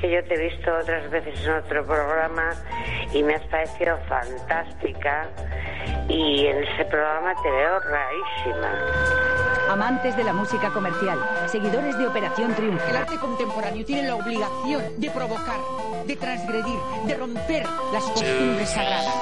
[0.00, 2.54] que yo te he visto otras veces en otro programa
[3.12, 5.28] y me has parecido fantástica
[6.08, 8.70] y en ese programa te veo rarísima.
[9.68, 12.88] Amantes de la música comercial, seguidores de Operación Triunfo.
[12.88, 15.60] El arte contemporáneo tiene la obligación de provocar,
[16.06, 19.14] de transgredir, de romper las costumbres sagradas.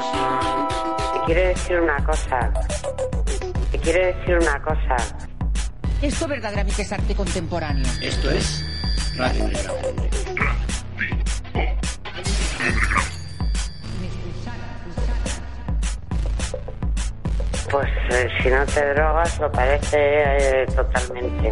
[1.13, 2.53] Te quiero decir una cosa.
[3.73, 4.97] Te quiero decir una cosa.
[6.01, 7.85] Esto verdaderamente es arte contemporáneo.
[8.01, 8.65] Esto es
[9.19, 9.51] Radio.
[17.71, 21.51] Pues eh, si no te drogas lo parece eh, totalmente.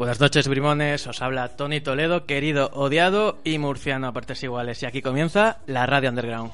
[0.00, 1.06] Buenas noches, brimones.
[1.06, 4.82] Os habla Tony Toledo, querido, odiado y murciano a partes iguales.
[4.82, 6.50] Y aquí comienza la Radio Underground.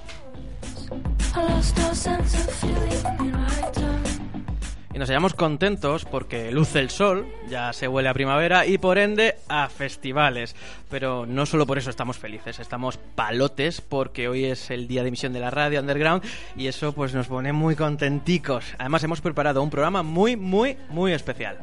[4.96, 8.96] Y nos hallamos contentos porque luce el sol, ya se huele a primavera y por
[8.96, 10.56] ende a festivales.
[10.88, 15.08] Pero no solo por eso estamos felices, estamos palotes porque hoy es el día de
[15.08, 16.24] emisión de la radio underground
[16.56, 18.64] y eso pues nos pone muy contenticos.
[18.78, 21.58] Además hemos preparado un programa muy, muy, muy especial.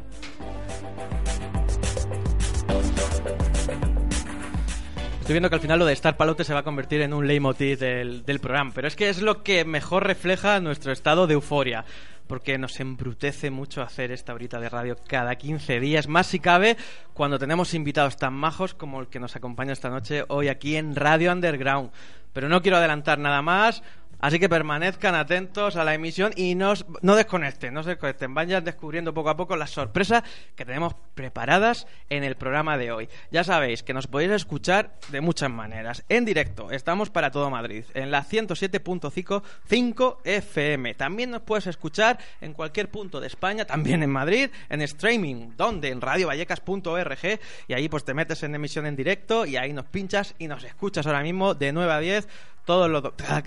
[5.21, 7.25] Estoy viendo que al final lo de estar palote se va a convertir en un
[7.25, 11.33] leitmotiv del, del programa, pero es que es lo que mejor refleja nuestro estado de
[11.33, 11.83] euforia
[12.27, 16.77] porque nos embrutece mucho hacer esta horita de radio cada 15 días, más si cabe
[17.13, 20.95] cuando tenemos invitados tan majos como el que nos acompaña esta noche hoy aquí en
[20.95, 21.91] Radio Underground.
[22.33, 23.83] Pero no quiero adelantar nada más,
[24.23, 28.33] Así que permanezcan atentos a la emisión y no, no desconecten, no se desconecten.
[28.33, 30.23] Vayan descubriendo poco a poco las sorpresas
[30.55, 33.09] que tenemos preparadas en el programa de hoy.
[33.31, 36.05] Ya sabéis que nos podéis escuchar de muchas maneras.
[36.07, 40.93] En directo, estamos para todo Madrid, en la 107.5 FM.
[40.93, 45.89] También nos puedes escuchar en cualquier punto de España, también en Madrid, en streaming, donde
[45.89, 50.33] en radiovallecas.org y ahí pues te metes en emisión en directo y ahí nos pinchas
[50.39, 53.01] y nos escuchas ahora mismo de 9 a 10 todos los,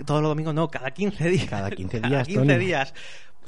[0.05, 1.45] todos los domingos, no, cada 15 días.
[1.45, 2.11] Cada 15 días.
[2.11, 2.93] Cada 15 días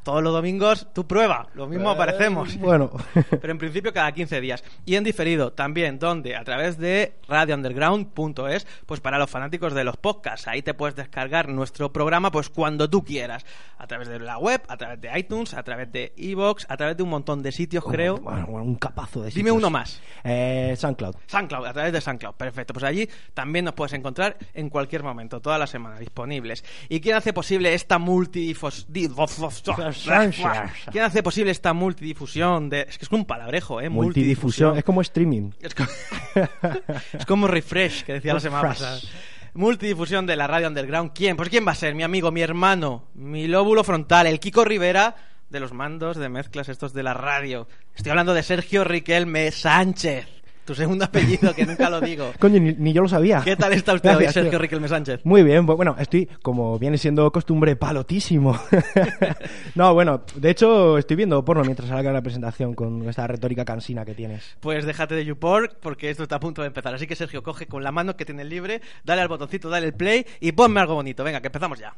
[0.03, 2.57] todos los domingos tú prueba, lo mismo eh, aparecemos.
[2.57, 2.91] Bueno.
[3.29, 4.63] Pero en principio cada 15 días.
[4.85, 9.97] Y en diferido también, donde a través de radiounderground.es, pues para los fanáticos de los
[9.97, 13.45] podcasts, ahí te puedes descargar nuestro programa pues cuando tú quieras.
[13.77, 16.97] A través de la web, a través de iTunes, a través de Evox, a través
[16.97, 18.17] de un montón de sitios, creo.
[18.17, 19.45] Bueno, un capazo de sitios.
[19.45, 20.01] Dime uno más.
[20.23, 21.15] Eh, SoundCloud.
[21.27, 22.35] SoundCloud, a través de SoundCloud.
[22.35, 22.73] Perfecto.
[22.73, 26.63] Pues allí también nos puedes encontrar en cualquier momento, toda la semana, disponibles.
[26.89, 28.85] ¿Y quién hace posible esta multidifos...
[30.91, 32.69] ¿Quién hace posible esta multidifusión?
[32.69, 32.81] De...
[32.81, 33.89] Es que es un palabrejo, ¿eh?
[33.89, 34.77] Multidifusión.
[34.77, 35.51] Es como streaming.
[37.13, 38.99] Es como, refresh, que decía la semana pasada.
[39.53, 41.11] Multidifusión de la radio underground.
[41.13, 41.35] ¿Quién?
[41.35, 41.95] Pues ¿quién va a ser?
[41.95, 45.15] Mi amigo, mi hermano, mi lóbulo frontal, el Kiko Rivera
[45.49, 47.67] de los mandos de mezclas estos de la radio.
[47.95, 50.38] Estoy hablando de Sergio Riquelme Sánchez
[50.69, 52.31] tu segundo apellido, que nunca lo digo.
[52.39, 53.41] Coño, ni, yo lo sabía.
[53.43, 55.21] ¿Qué tal está usted hoy, Sergio Riquelme Sánchez?
[55.23, 58.55] Muy bien, bueno, estoy, como viene siendo costumbre, palotísimo.
[59.75, 64.05] no, bueno, de hecho, estoy viendo porno mientras salga la presentación con esta retórica cansina
[64.05, 64.57] que tienes.
[64.59, 66.93] Pues déjate de YouPorn, porque esto está a punto de empezar.
[66.93, 69.93] Así que, Sergio, coge con la mano que tiene libre, dale al botoncito, dale el
[69.93, 71.23] play y ponme algo bonito.
[71.23, 71.95] Venga, que empezamos ya.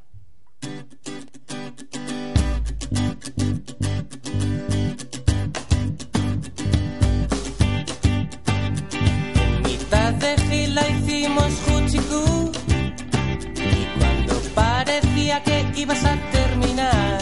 [10.37, 12.51] La hicimos Juchiku
[13.55, 17.19] y cuando parecía que ibas a terminar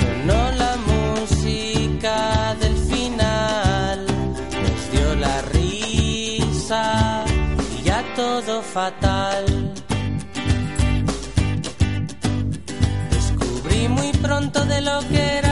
[0.00, 4.06] sonó la música del final.
[4.62, 7.24] Nos dio la risa
[7.78, 9.72] y ya todo fatal.
[13.10, 15.43] Descubrí muy pronto de lo que eras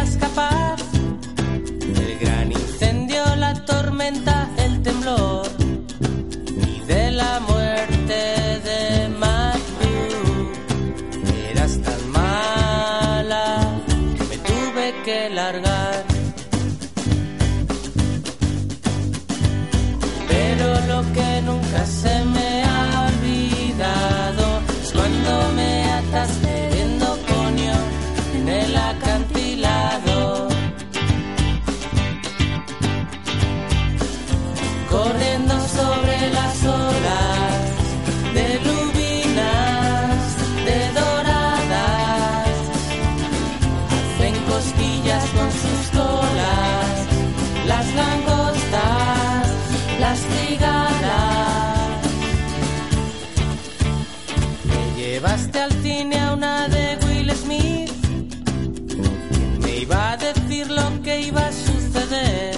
[61.32, 62.56] iba a suceder.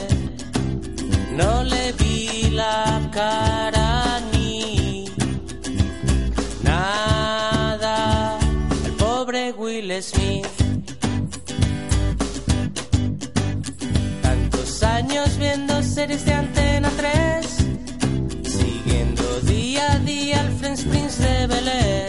[1.37, 5.07] No le vi la cara ni
[6.63, 8.39] nada
[8.87, 10.57] al pobre Will Smith.
[14.23, 17.47] Tantos años viendo series de Antena 3,
[18.59, 22.04] siguiendo día a día al Friends Prince de Bel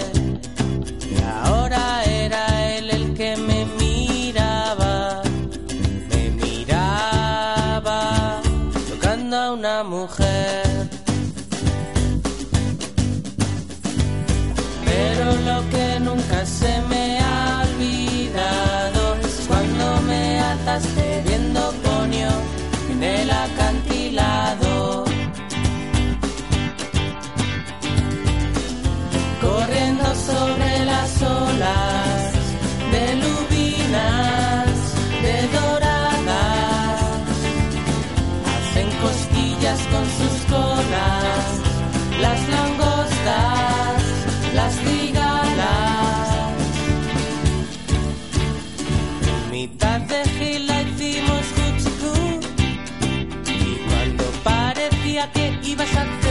[55.65, 56.25] ibas a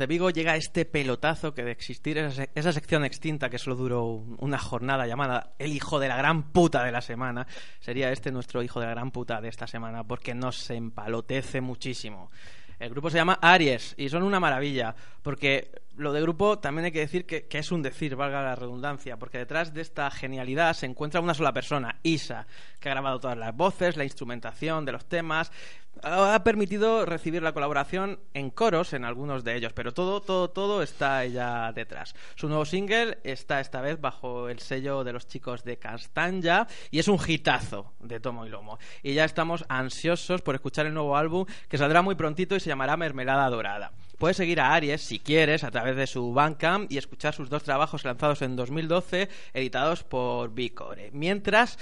[0.00, 4.04] Desde Vigo llega este pelotazo que de existir esa, esa sección extinta que solo duró
[4.06, 7.46] un- una jornada llamada El hijo de la gran puta de la semana,
[7.80, 12.30] sería este nuestro hijo de la gran puta de esta semana porque nos empalotece muchísimo.
[12.78, 16.92] El grupo se llama Aries y son una maravilla porque lo de grupo también hay
[16.92, 20.72] que decir que, que es un decir, valga la redundancia, porque detrás de esta genialidad
[20.72, 22.46] se encuentra una sola persona, Isa,
[22.80, 25.52] que ha grabado todas las voces, la instrumentación de los temas,
[26.02, 30.82] ha permitido recibir la colaboración en coros en algunos de ellos, pero todo, todo, todo
[30.82, 32.14] está ella detrás.
[32.34, 36.98] Su nuevo single está esta vez bajo el sello de los chicos de Castanya y
[36.98, 38.78] es un hitazo de tomo y lomo.
[39.02, 42.68] Y ya estamos ansiosos por escuchar el nuevo álbum que saldrá muy prontito y se
[42.68, 43.92] llamará Mermelada Dorada.
[44.18, 47.62] Puedes seguir a Aries si quieres a través de su Bandcamp y escuchar sus dos
[47.62, 51.10] trabajos lanzados en 2012 editados por Bicore.
[51.12, 51.78] Mientras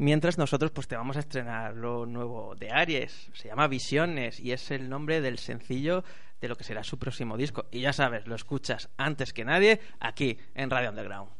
[0.00, 4.52] Mientras nosotros pues te vamos a estrenar lo nuevo de Aries, se llama Visiones y
[4.52, 6.04] es el nombre del sencillo
[6.40, 7.66] de lo que será su próximo disco.
[7.70, 11.39] Y ya sabes, lo escuchas antes que nadie aquí en Radio Underground.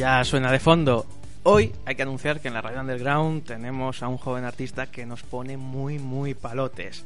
[0.00, 1.04] Ya suena de fondo.
[1.42, 5.04] Hoy hay que anunciar que en la radio underground tenemos a un joven artista que
[5.04, 7.04] nos pone muy, muy palotes.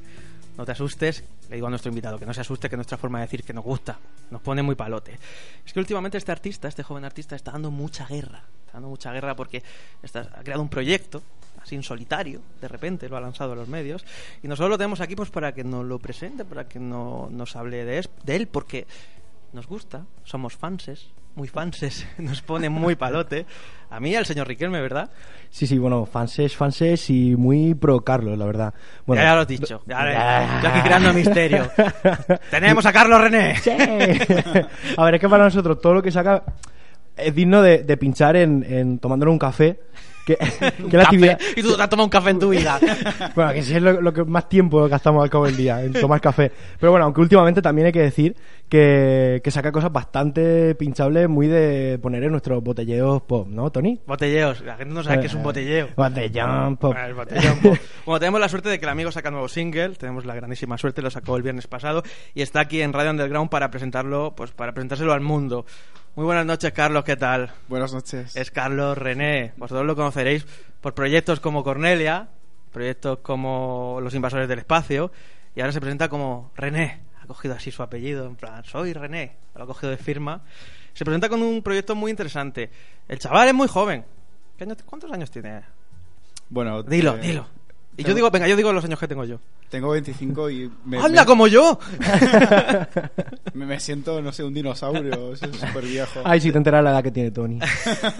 [0.56, 2.96] No te asustes, le digo a nuestro invitado que no se asuste, que es nuestra
[2.96, 3.98] forma de decir que nos gusta,
[4.30, 5.18] nos pone muy palote.
[5.66, 8.44] Es que últimamente este artista, este joven artista, está dando mucha guerra.
[8.60, 9.60] Está dando mucha guerra porque
[10.00, 11.20] está- ha creado un proyecto,
[11.60, 14.04] así en solitario, de repente lo ha lanzado a los medios,
[14.40, 17.56] y nosotros lo tenemos aquí pues para que nos lo presente, para que no, nos
[17.56, 18.86] hable de él, porque
[19.52, 23.46] nos gusta, somos fanses, muy fanses, nos pone muy palote.
[23.90, 25.10] A mí, al señor Riquelme, ¿verdad?
[25.50, 28.74] Sí, sí, bueno, fanses, fanses y muy pro Carlos, la verdad.
[29.06, 29.82] Bueno, ya, ya lo has dicho.
[29.86, 31.70] Ya, ya aquí creando misterio.
[32.50, 33.56] Tenemos a Carlos René.
[33.58, 33.70] Sí.
[34.96, 36.42] A ver, es que para nosotros todo lo que saca
[37.16, 39.78] es digno de, de pinchar en, en tomándole un café.
[40.24, 40.38] Que,
[40.90, 41.38] la actividad.
[41.56, 42.78] Y tú te has tomado un café en tu vida.
[43.34, 45.92] Bueno, que sí es lo, lo que más tiempo gastamos al cabo del día, en
[45.92, 46.52] tomar café.
[46.78, 48.36] Pero bueno, aunque últimamente también hay que decir
[48.68, 54.00] que, que saca cosas bastante pinchables, muy de poner en nuestros botelleos pop, ¿no, Tony?
[54.06, 54.60] Botelleos.
[54.62, 55.88] La gente no sabe qué es un botelleo.
[55.96, 56.94] Botellón pop.
[56.96, 57.76] Ah, el botellón pop.
[58.04, 61.02] Bueno, tenemos la suerte de que el amigo saca nuevo single, tenemos la grandísima suerte,
[61.02, 62.02] lo sacó el viernes pasado
[62.34, 65.64] y está aquí en Radio Underground para presentarlo, pues para presentárselo al mundo.
[66.16, 67.50] Muy buenas noches, Carlos, ¿qué tal?
[67.68, 68.36] Buenas noches.
[68.36, 69.52] Es Carlos René.
[69.56, 70.46] Vosotros lo conoceréis
[70.80, 72.28] por proyectos como Cornelia,
[72.72, 75.10] proyectos como Los Invasores del Espacio,
[75.56, 77.00] y ahora se presenta como René.
[77.20, 79.36] Ha cogido así su apellido, en plan, soy René.
[79.56, 80.42] Lo ha cogido de firma.
[80.92, 82.70] Se presenta con un proyecto muy interesante.
[83.08, 84.04] El chaval es muy joven.
[84.56, 85.62] ¿Qué año- ¿Cuántos años tiene?
[86.48, 87.46] Bueno, Dilo, eh, dilo.
[87.96, 89.38] Y yo digo, venga, yo digo los años que tengo yo.
[89.70, 91.78] Tengo 25 y me, ¡Anda, me- como yo!
[93.54, 95.32] me, me siento, no sé, un dinosaurio.
[95.32, 96.20] Es súper viejo.
[96.24, 97.58] Ay, si te enteras la edad que tiene Tony.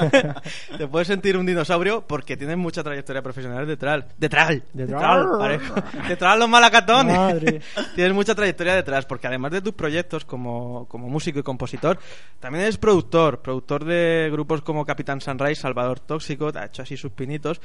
[0.78, 4.04] Te puedes sentir un dinosaurio porque tienes mucha trayectoria profesional detrás.
[4.16, 4.58] Detrás.
[4.72, 5.60] Detrás.
[6.08, 7.16] Detrás los malacatones.
[7.16, 7.60] Madre.
[7.94, 11.98] Tienes mucha trayectoria detrás porque además de tus proyectos como, como músico y compositor,
[12.40, 13.40] también eres productor.
[13.40, 17.60] Productor de grupos como Capitán Sunrise, Salvador Tóxico, te ha hecho así sus pinitos.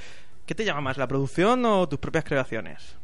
[0.49, 2.95] ¿Qué te llama más, la producción o tus propias creaciones?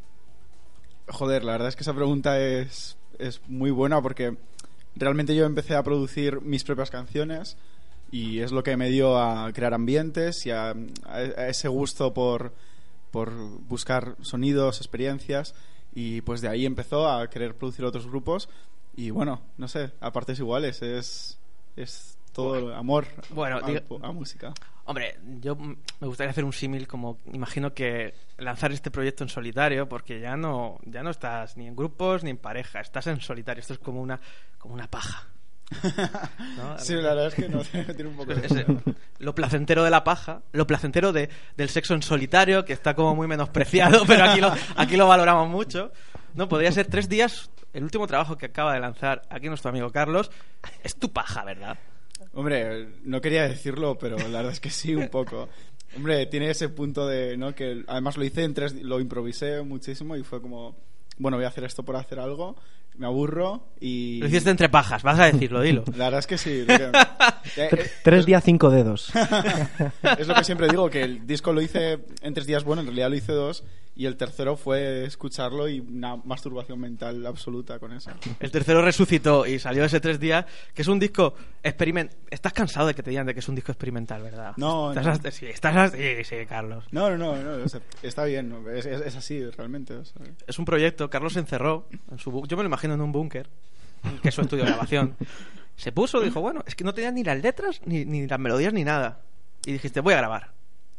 [1.07, 4.35] Joder, la verdad es que esa pregunta es, es muy buena porque
[4.95, 7.55] realmente yo empecé a producir mis propias canciones
[8.11, 10.73] y es lo que me dio a crear ambientes y a,
[11.03, 12.51] a- ese gusto por,
[13.11, 15.53] por buscar sonidos, experiencias
[15.93, 18.49] y pues de ahí empezó a querer producir otros grupos
[18.95, 21.37] y bueno, no sé, a partes iguales, es,
[21.75, 24.53] es todo amor Bueno, a, diga- a música.
[24.87, 25.75] Hombre, yo me
[26.07, 30.77] gustaría hacer un símil como imagino que lanzar este proyecto en solitario porque ya no
[30.85, 34.01] ya no estás ni en grupos ni en pareja, estás en solitario, esto es como
[34.01, 34.19] una
[34.59, 35.27] como una paja.
[36.57, 36.77] ¿no?
[36.77, 37.61] Sí, la verdad es que no,
[37.95, 38.77] tiene un poco de Es- es, eh,
[39.19, 43.15] lo placentero de la paja, lo placentero de, del sexo en solitario, que está como
[43.15, 45.91] muy menospreciado, pero aquí lo, aquí lo valoramos mucho.
[46.35, 47.49] No, podría ser tres días.
[47.73, 50.29] El último trabajo que acaba de lanzar aquí nuestro amigo Carlos
[50.83, 51.77] es tu paja, ¿verdad?
[52.35, 55.47] Hombre, no quería decirlo, pero la verdad es que sí, un poco.
[55.95, 57.55] Hombre, tiene ese punto de, ¿no?
[57.55, 60.75] Que además lo hice en tres, lo improvisé muchísimo y fue como,
[61.17, 62.57] bueno, voy a hacer esto por hacer algo,
[62.97, 64.19] me aburro y...
[64.19, 65.83] Lo hiciste entre pajas, vas a decirlo, dilo.
[65.95, 66.61] La verdad es que sí.
[66.67, 66.91] lo que-
[67.57, 69.11] Eh, eh, Tres días, cinco dedos.
[70.19, 72.87] es lo que siempre digo, que el disco lo hice en tres días, bueno, en
[72.87, 73.63] realidad lo hice dos,
[73.95, 78.11] y el tercero fue escucharlo y una masturbación mental absoluta con eso.
[78.41, 82.11] El tercero resucitó y salió ese tres días, que es un disco experiment.
[82.29, 84.53] Estás cansado de que te digan de que es un disco experimental, ¿verdad?
[84.57, 85.11] No, estás no.
[85.13, 86.83] hasta- sí, estás hasta- sí, sí, Carlos.
[86.91, 88.69] No, no, no, no, o sea, está bien, ¿no?
[88.69, 89.93] es, es- es así realmente.
[89.93, 90.21] o sea.
[90.45, 93.49] Es un proyecto, Carlos se encerró en su yo me lo imagino en un búnker,
[94.21, 95.15] que es su estudio de grabación.
[95.75, 98.71] Se puso, dijo, bueno, es que no tenía ni las letras, ni, ni las melodías,
[98.73, 99.21] ni nada.
[99.65, 100.51] Y dijiste, voy a grabar.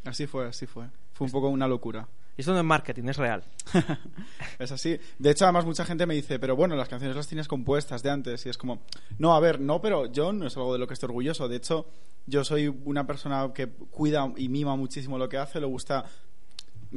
[0.04, 0.86] Así fue, así fue.
[1.14, 2.06] Fue un poco una locura.
[2.36, 3.42] Y esto no es marketing, es real.
[4.58, 4.98] Es así.
[5.18, 8.10] De hecho, además, mucha gente me dice, pero bueno, las canciones las tienes compuestas de
[8.10, 8.44] antes.
[8.46, 8.82] Y es como,
[9.18, 11.48] no, a ver, no, pero yo no es algo de lo que estoy orgulloso.
[11.48, 11.86] De hecho,
[12.26, 15.60] yo soy una persona que cuida y mima muchísimo lo que hace.
[15.60, 16.04] Le gusta,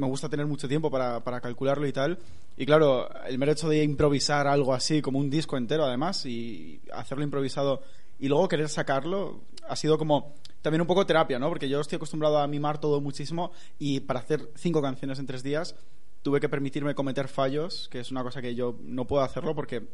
[0.00, 2.18] me gusta tener mucho tiempo para, para calcularlo y tal.
[2.56, 6.80] Y claro, el mero hecho de improvisar algo así, como un disco entero, además, y
[6.92, 7.82] hacerlo improvisado
[8.18, 11.48] y luego querer sacarlo, ha sido como también un poco terapia, ¿no?
[11.48, 15.42] Porque yo estoy acostumbrado a mimar todo muchísimo y para hacer cinco canciones en tres
[15.42, 15.74] días
[16.22, 19.88] tuve que permitirme cometer fallos, que es una cosa que yo no puedo hacerlo porque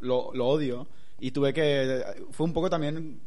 [0.00, 0.88] lo, lo odio.
[1.20, 2.04] Y tuve que.
[2.30, 3.20] Fue un poco también.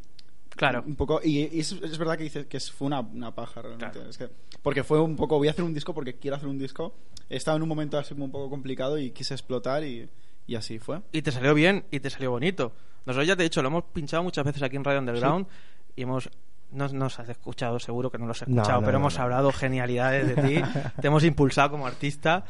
[0.55, 0.84] Claro.
[0.86, 1.22] Un poco.
[1.24, 4.00] Y, y es, es verdad que dices que fue una, una paja realmente.
[4.10, 4.29] Es que,
[4.62, 5.38] porque fue un poco.
[5.38, 6.93] Voy a hacer un disco porque quiero hacer un disco.
[7.29, 10.10] He estado en un momento así como un poco complicado y quise explotar y,
[10.48, 11.01] y así fue.
[11.12, 12.74] Y te salió bien y te salió bonito.
[13.05, 15.48] Nosotros ya te he dicho, lo hemos pinchado muchas veces aquí en Radio Underground
[15.96, 16.29] y hemos
[16.71, 19.51] no nos has escuchado, seguro que no los has escuchado, no, pero no, hemos hablado
[19.51, 20.61] genialidades de ti,
[21.01, 22.43] te hemos impulsado como artista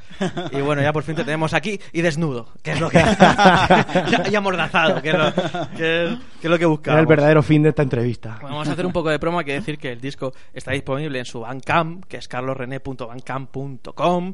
[0.52, 3.00] y bueno, ya por fin te tenemos aquí y desnudo, que es lo que...
[4.32, 7.02] y amordazado, que es lo que, es- que es lo que Era buscábamos.
[7.02, 8.38] el verdadero fin de esta entrevista.
[8.42, 9.40] Bueno, vamos a hacer un poco de promo.
[9.40, 14.34] Hay que decir que el disco está disponible en su Bandcamp, que es carlosrené.bandcamp.com,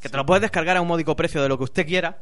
[0.00, 2.18] que te lo puedes descargar a un módico precio de lo que usted quiera.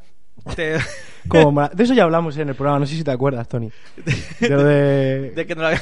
[0.57, 0.79] Te-
[1.29, 3.71] Como de eso ya hablamos en el programa, no sé si te acuerdas, Tony.
[4.41, 5.31] De de...
[5.35, 5.79] de que, no de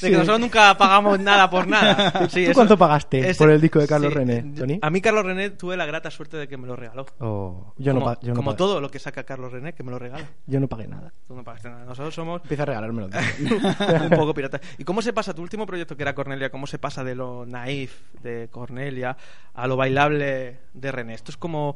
[0.00, 2.12] que nosotros nunca pagamos nada por nada.
[2.28, 4.78] Sí, ¿Tú eso- cuánto pagaste ese- por el disco de Carlos sí, René, Tony?
[4.80, 7.04] A mí Carlos René tuve la grata suerte de que me lo regaló.
[7.18, 9.72] Oh, yo, no como pa- yo, no como pagué, todo lo que saca Carlos René,
[9.72, 10.24] que me lo regala.
[10.46, 11.12] yo no pagué nada.
[11.26, 11.84] Tú no pagaste nada.
[11.84, 13.08] Nosotros somos Empieza a regalármelo.
[13.08, 14.60] un poco pirata.
[14.78, 16.50] ¿Y cómo se pasa tu último proyecto que era Cornelia?
[16.50, 19.16] ¿Cómo se pasa de lo naif de Cornelia
[19.54, 21.14] a lo bailable de René?
[21.14, 21.74] Esto es como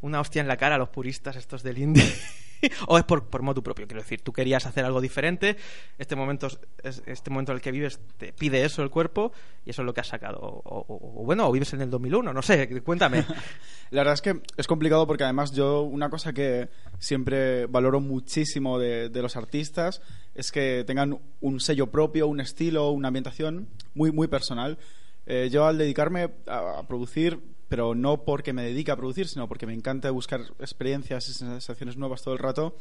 [0.00, 2.04] una hostia en la cara a los puristas estos del indie.
[2.88, 5.56] o es por, por modo propio, quiero decir, tú querías hacer algo diferente,
[5.98, 9.32] este momento es- es- este momento en el que vives te pide eso el cuerpo
[9.66, 10.38] y eso es lo que has sacado.
[10.40, 13.24] O, bueno, o vives en el 2001, no sé, cuéntame.
[13.90, 18.78] La verdad es que es complicado porque además yo una cosa que siempre valoro muchísimo
[18.78, 20.00] de, los artistas
[20.34, 24.78] es que tengan un sello propio, un estilo, una ambientación muy, muy personal.
[25.26, 27.40] Eh, yo al dedicarme a producir,
[27.74, 31.96] pero no porque me dedique a producir, sino porque me encanta buscar experiencias y sensaciones
[31.96, 32.76] nuevas todo el rato,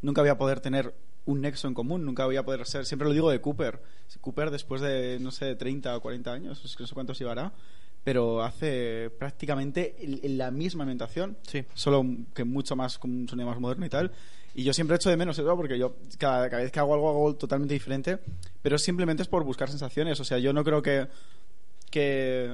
[0.00, 0.92] nunca voy a poder tener
[1.26, 3.80] un nexo en común, nunca voy a poder ser, siempre lo digo de Cooper,
[4.20, 7.52] Cooper después de, no sé, 30 o 40 años, no sé cuántos llevará,
[8.02, 11.64] pero hace prácticamente la misma ambientación, Sí.
[11.74, 14.10] solo que mucho más, con un sonido más moderno y tal.
[14.56, 17.10] Y yo siempre echo de menos eso porque yo cada, cada vez que hago algo
[17.10, 18.18] hago totalmente diferente,
[18.60, 20.18] pero simplemente es por buscar sensaciones.
[20.18, 21.06] O sea, yo no creo que,
[21.92, 22.50] que,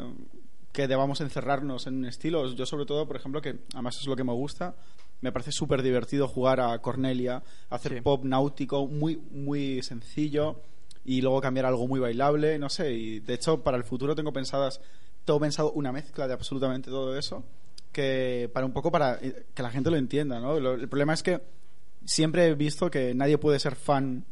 [0.78, 2.46] que debamos encerrarnos en un estilo.
[2.54, 4.76] Yo sobre todo, por ejemplo, que además es lo que me gusta,
[5.22, 8.00] me parece súper divertido jugar a Cornelia, hacer Sí.
[8.00, 10.60] pop náutico muy, muy sencillo
[11.04, 12.92] y luego cambiar a algo muy bailable, no sé.
[12.92, 14.80] Y de hecho, para el futuro tengo pensadas,
[15.24, 17.42] tengo pensado una mezcla de absolutamente todo eso
[17.90, 20.60] que para un poco para eh, que la gente lo entienda, ¿no?
[20.60, 21.40] Lo- el problema es que
[22.04, 24.24] siempre he visto que nadie puede ser fan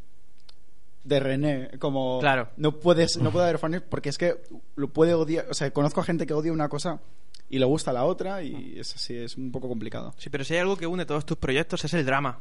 [1.07, 2.49] de René como Claro.
[2.57, 4.35] no puedes no puede haber fans porque es que
[4.75, 7.01] lo puede odiar o sea conozco a gente que odia una cosa
[7.49, 10.55] y le gusta la otra y es así es un poco complicado Sí, pero si
[10.55, 12.39] hay algo que une todos tus proyectos es el drama.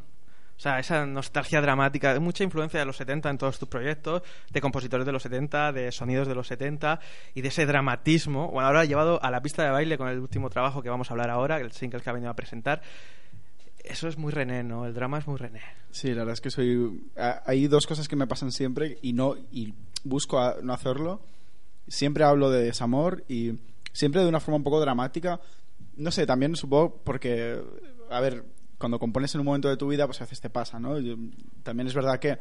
[0.58, 4.62] O sea, esa nostalgia dramática, mucha influencia de los 70 en todos tus proyectos, de
[4.62, 7.02] compositores de los 70, de sonidos de los 70
[7.34, 8.50] y de ese dramatismo.
[8.52, 11.14] Bueno, ahora llevado a la pista de baile con el último trabajo que vamos a
[11.14, 12.82] hablar ahora, el single que ha venido a presentar.
[13.88, 14.86] Eso es muy René, ¿no?
[14.86, 15.62] El drama es muy René.
[15.92, 17.04] Sí, la verdad es que soy.
[17.18, 21.22] ha- Hay dos cosas que me pasan siempre y no y busco a- no hacerlo.
[21.88, 23.54] Siempre hablo de desamor y
[23.94, 25.40] siempre de una forma un poco dramática.
[25.98, 27.62] No sé, también supongo porque,
[28.10, 28.44] a ver,
[28.78, 30.96] cuando compones en un momento de tu vida, pues a veces te pasa, ¿no?
[31.64, 32.34] También es verdad que,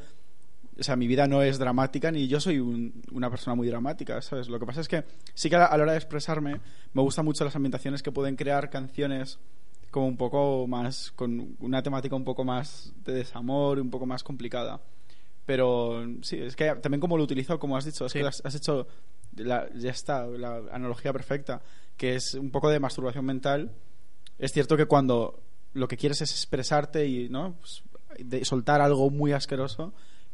[0.79, 4.21] o sea, mi vida no es dramática ni yo soy un- una persona muy dramática,
[4.23, 4.49] ¿sabes?
[4.49, 5.05] Lo que pasa es que
[5.35, 6.61] sí que a la, a la hora de expresarme
[6.95, 9.39] me gustan mucho las ambientaciones que pueden crear canciones
[9.95, 14.25] como un poco más, con una temática un poco más de desamor, un poco más
[14.25, 14.81] complicada.
[15.47, 18.19] Pero sí, es que también como lo utilizo, como has dicho, es Sí.
[18.19, 18.89] que has, has hecho,
[19.37, 21.63] la- ya está, la analogía perfecta,
[21.97, 23.71] que es un poco de masturbación mental.
[24.37, 25.41] Es cierto que cuando
[25.75, 27.85] lo que quieres es expresarte y no Pues,
[28.19, 29.93] de soltar algo muy asqueroso,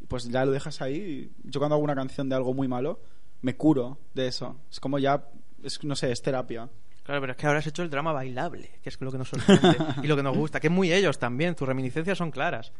[0.08, 1.32] pues ya lo dejas ahí.
[1.44, 2.98] Yo cuando hago una canción de algo muy malo,
[3.42, 4.56] me curo de eso.
[4.70, 5.28] Es como ya,
[5.62, 6.70] es, no sé, es terapia.
[7.02, 9.28] Claro, pero es que ahora has hecho el drama bailable, que es lo que nos
[9.28, 12.72] sorprende y lo que nos gusta, que es muy ellos también, tus reminiscencias son claras.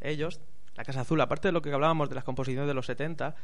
[0.00, 0.40] Ellos,
[0.76, 3.34] la Casa Azul, aparte de lo que hablábamos de las composiciones de los 70,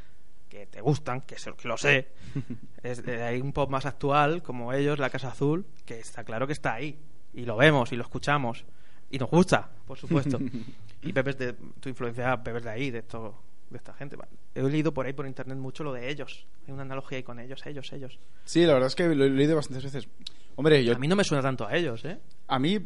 [0.49, 2.09] que te gustan, que, sé- que lo sé,
[2.83, 6.45] es, eh, hay un pop más actual, como ellos, la Casa Azul, que está claro
[6.47, 6.99] que está ahí,
[7.33, 8.65] y lo vemos y lo escuchamos,
[9.09, 10.39] y nos gusta, por supuesto.
[11.01, 14.15] y bebes de tu influencia, bebes de ahí, de esto de esta gente.
[14.53, 16.45] He leído por ahí por internet mucho lo de ellos.
[16.67, 18.19] Hay una analogía ahí con ellos, ellos, ellos.
[18.45, 20.07] Sí, la verdad es que lo he leído bastantes veces.
[20.55, 22.19] Hombre, yo A mí no me suena tanto a ellos, ¿eh?
[22.47, 22.79] A mí,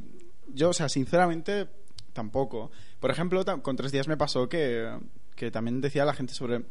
[0.54, 1.68] yo, o sea, sinceramente,
[2.14, 2.72] tampoco.
[3.00, 4.98] Por ejemplo, con tres días me pasó que,
[5.36, 6.64] que también decía la gente sobre.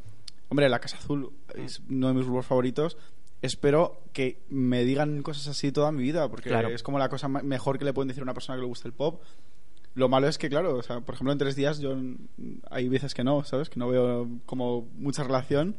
[0.48, 2.96] Hombre, La Casa Azul es uno de mis grupos favoritos.
[3.40, 6.68] Espero que me digan cosas así toda mi vida, porque Claro.
[6.70, 8.88] es como la cosa mejor que le pueden decir a una persona que le gusta
[8.88, 9.22] el pop.
[9.98, 11.96] Lo malo es que, claro, o sea, por ejemplo, en tres días yo
[12.70, 13.68] hay veces que no, ¿sabes?
[13.68, 15.74] Que no veo como mucha relación.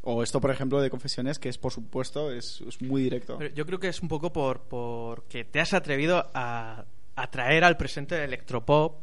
[0.00, 3.40] O esto, por ejemplo, de confesiones, que es, por supuesto, es, es muy directo.
[3.54, 6.84] Yo creo que es un poco por porque te has atrevido a,
[7.16, 9.00] a traer al presente el electropop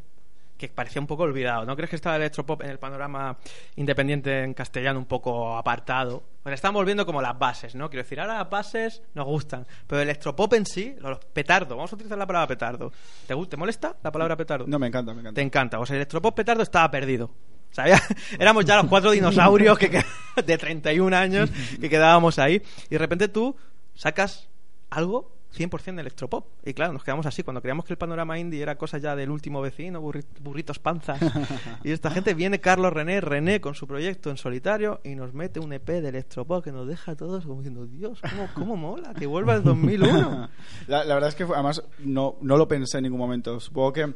[0.62, 1.66] que parecía un poco olvidado.
[1.66, 3.38] ¿No crees que estaba el electropop en el panorama
[3.76, 6.24] independiente en castellano un poco apartado?
[6.44, 7.90] Pues están volviendo como las bases, ¿no?
[7.90, 11.92] Quiero decir, ahora las bases nos gustan, pero el electropop en sí, los petardo, vamos
[11.92, 12.92] a utilizar la palabra petardo.
[13.28, 14.66] ¿Te, te molesta la palabra petardo?
[14.68, 15.36] No, me encanta, me encanta.
[15.36, 15.80] Te encanta.
[15.80, 17.26] O sea, el electropop petardo estaba perdido.
[17.26, 17.86] O sea,
[18.40, 20.04] éramos ya los cuatro dinosaurios que-
[20.46, 22.62] de 31 años que quedábamos ahí.
[22.86, 23.56] Y de repente tú
[23.96, 24.48] sacas
[24.90, 26.48] algo 100% de electropop.
[26.66, 27.44] Y claro, nos quedamos así.
[27.44, 31.20] Cuando creíamos que el panorama indie era cosa ya del último vecino, burri- burritos panzas.
[31.84, 35.60] y esta gente viene Carlos René, René con su proyecto en solitario y nos mete
[35.60, 39.14] un EP de electropop que nos deja a todos como diciendo, Dios, ¿cómo, cómo mola?
[39.14, 40.50] Que vuelva el 2001.
[40.88, 43.60] La, la verdad es que fue- además no, no lo pensé en ningún momento.
[43.60, 44.14] Supongo que,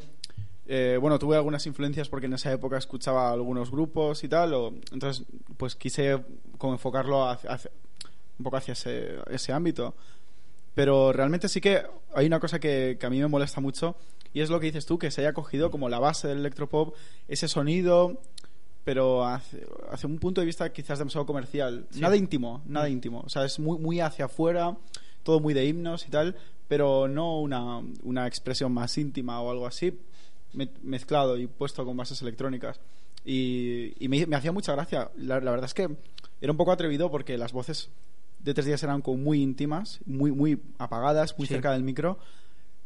[0.68, 4.74] eh, bueno, tuve algunas influencias porque en esa época escuchaba algunos grupos y tal, o-
[4.92, 5.26] entonces
[5.58, 6.24] pues quise
[6.58, 7.72] como enfocarlo hacia- hacia-
[8.40, 9.96] un poco hacia ese, ese ámbito.
[10.76, 11.82] Pero realmente sí que
[12.14, 13.96] hay una cosa que, que a mí me molesta mucho
[14.34, 16.94] y es lo que dices tú, que se haya cogido como la base del electropop,
[17.28, 18.22] ese sonido,
[18.84, 19.60] pero hacia,
[19.92, 21.88] hacia un punto de vista quizás demasiado comercial.
[21.92, 22.02] Sí.
[22.02, 23.22] Nada íntimo, nada íntimo.
[23.26, 24.76] O sea, es muy, muy hacia afuera,
[25.24, 26.36] todo muy de himnos y tal,
[26.68, 29.98] pero no una, una expresión más íntima o algo así,
[30.54, 32.80] me- mezclado y puesto con bases electrónicas.
[33.24, 35.10] Y, y me, me hacía mucha gracia.
[35.16, 35.90] La, la verdad es que
[36.42, 37.90] era un poco atrevido porque las voces
[38.46, 41.54] de tres días eran como muy íntimas, muy, muy apagadas, muy Sí.
[41.56, 42.18] cerca del micro,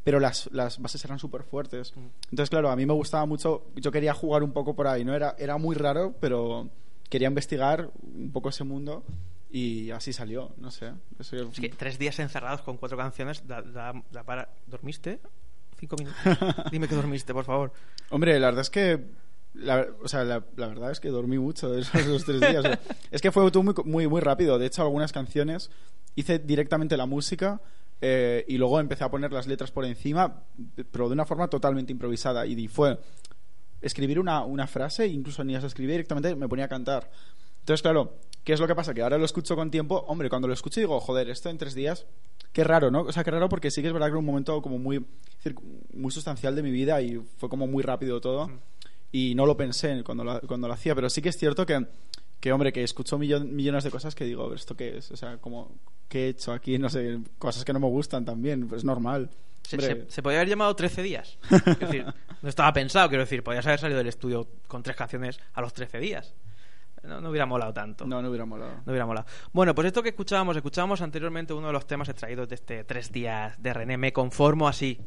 [0.03, 1.93] pero las, las bases eran súper fuertes.
[2.31, 5.13] Entonces, claro, a mí me gustaba mucho, yo quería jugar un poco por ahí, ¿no?
[5.13, 6.69] Era, era muy raro, pero
[7.09, 9.03] quería investigar un poco ese mundo
[9.51, 10.93] y así salió, no sé.
[11.19, 14.49] Eso- Es que tres días encerrados con cuatro canciones da, da- da para...
[14.67, 15.19] ¿Dormiste?
[15.79, 16.19] Cinco minutos.
[16.71, 17.71] Dime que dormiste, por favor.
[18.09, 19.05] Hombre, la verdad es que.
[19.53, 22.79] La, o sea, la, verdad es que dormí mucho esos, tres días.
[23.11, 24.59] Es que fue muy, muy, muy rápido.
[24.59, 25.69] De hecho, algunas canciones
[26.15, 27.61] hice directamente la música
[28.01, 30.43] eh, y luego empecé a poner las letras por encima,
[30.91, 32.45] pero de una forma totalmente improvisada.
[32.45, 32.99] Y fue
[33.81, 37.09] escribir una, una frase, incluso ni las escribí directamente, me ponía a cantar.
[37.59, 38.93] Entonces, claro, ¿qué es lo que pasa?
[38.93, 40.05] Que ahora lo escucho con tiempo.
[40.07, 42.05] Hombre, cuando lo escucho digo, joder, esto en tres días,
[42.51, 43.01] qué raro, ¿no?
[43.01, 45.05] O sea, qué raro porque sí que es verdad que era un momento como muy,
[45.93, 48.49] muy sustancial de mi vida y fue como muy rápido todo.
[49.11, 51.85] Y no lo pensé cuando lo, cuando lo hacía, pero sí que es cierto que,
[52.39, 55.09] que hombre, que escucho millon- millones de cosas que digo, "¿Pero ¿esto qué es?
[55.11, 55.71] O sea, como,
[56.07, 56.77] ¿qué he hecho aquí?
[56.77, 59.29] No sé, cosas que no me gustan también, pues es normal.
[59.63, 61.37] Se, se- se podría haber llamado 13 días.
[61.49, 62.05] Es decir,
[62.41, 65.73] no estaba pensado, quiero decir, podías haber salido del estudio con tres canciones a los
[65.73, 66.33] 13 días.
[67.03, 68.05] No, no hubiera molado tanto.
[68.05, 68.71] no, no hubiera molado.
[68.85, 69.25] No hubiera molado.
[69.53, 73.11] Bueno, pues esto que escuchábamos, escuchábamos anteriormente uno de los temas extraídos de este tres
[73.11, 73.97] días de René.
[73.97, 74.99] Me conformo así.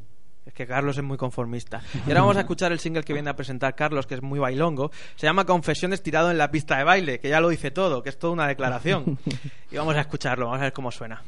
[0.44, 1.82] Es que Carlos es muy conformista.
[2.06, 4.38] Y ahora vamos a escuchar el single que viene a presentar Carlos, que es muy
[4.38, 4.90] bailongo.
[5.14, 8.08] Se llama Confesiones tirado en la pista de baile, que ya lo dice todo, que
[8.08, 9.18] es toda una declaración.
[9.70, 11.22] Y vamos a escucharlo, vamos a ver cómo suena.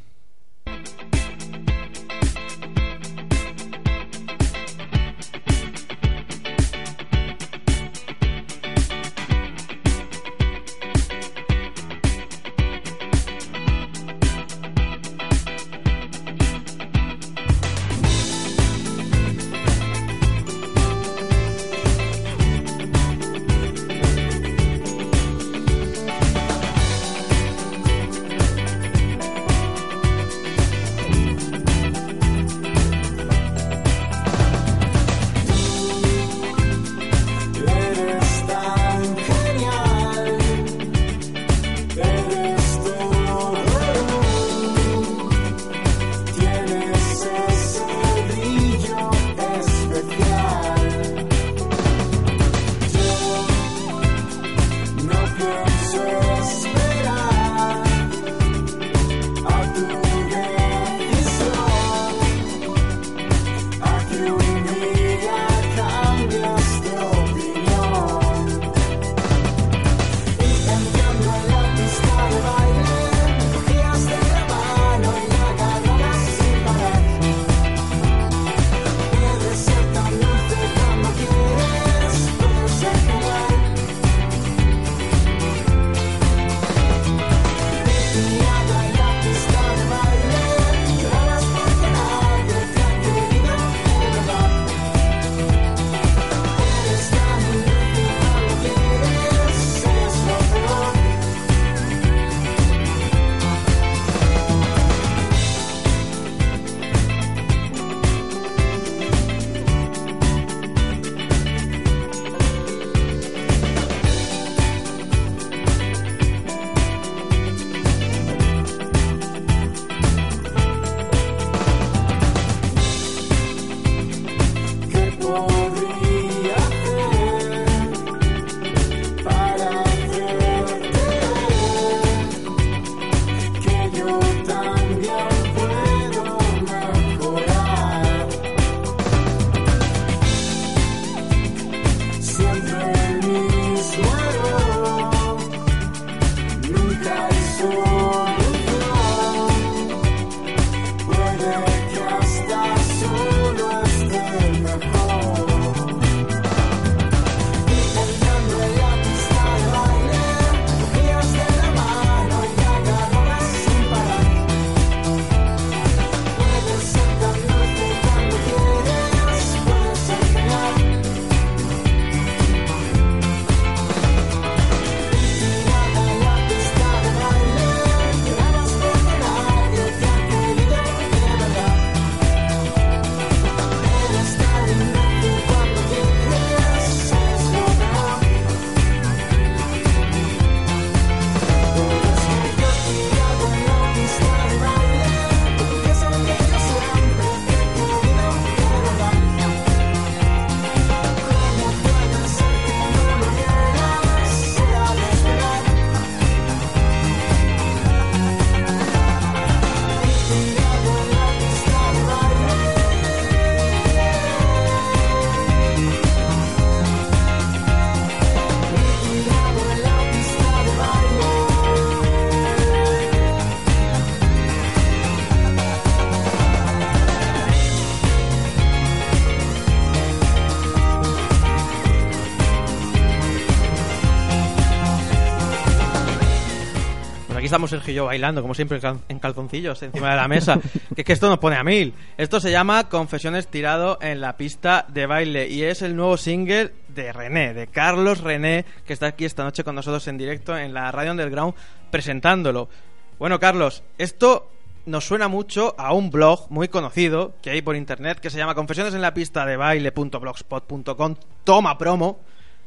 [237.45, 240.59] Aquí estamos Sergio y bailando, como siempre, en calzoncillos encima de la mesa.
[240.95, 241.93] que es que esto nos pone a mil.
[242.17, 246.73] Esto se llama Confesiones tirado en la pista de baile y es el nuevo single
[246.89, 250.73] de René, de Carlos René, que está aquí esta noche con nosotros en directo en
[250.73, 251.53] la Radio Underground
[251.91, 252.71] presentándolo.
[253.19, 254.51] Bueno, Carlos, esto
[254.87, 258.55] nos suena mucho a un blog muy conocido que hay por internet que se llama
[258.55, 261.17] Confesiones en la pista de baile.blogspot.com.
[261.45, 262.21] Toma promo,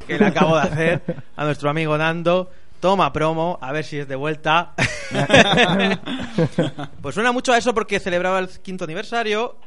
[0.06, 1.02] que le acabo de hacer
[1.36, 2.52] a nuestro amigo Nando.
[2.80, 4.76] Toma promo, a ver si es de vuelta.
[7.02, 9.58] pues suena mucho a eso porque celebraba el quinto aniversario.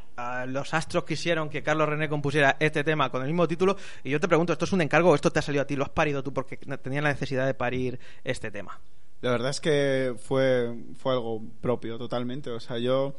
[0.46, 3.76] Los astros quisieron que Carlos René compusiera este tema con el mismo título.
[4.04, 5.76] Y yo te pregunto, ¿esto es un encargo o esto te ha salido a ti?
[5.76, 8.78] ¿Lo has parido tú porque tenías la necesidad de parir este tema?
[9.22, 12.50] La verdad es que fue, fue algo propio totalmente.
[12.50, 13.16] O sea, yo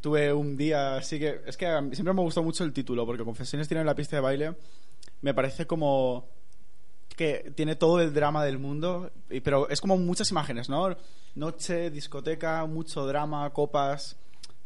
[0.00, 1.42] tuve un día así que...
[1.46, 4.16] Es que a mí siempre me gustó mucho el título, porque Confesiones tiene la pista
[4.16, 4.54] de baile.
[5.20, 6.28] Me parece como
[7.20, 10.96] que tiene todo el drama del mundo, y- pero es como muchas imágenes, ¿no?
[11.34, 14.16] Noche, discoteca, mucho drama, copas...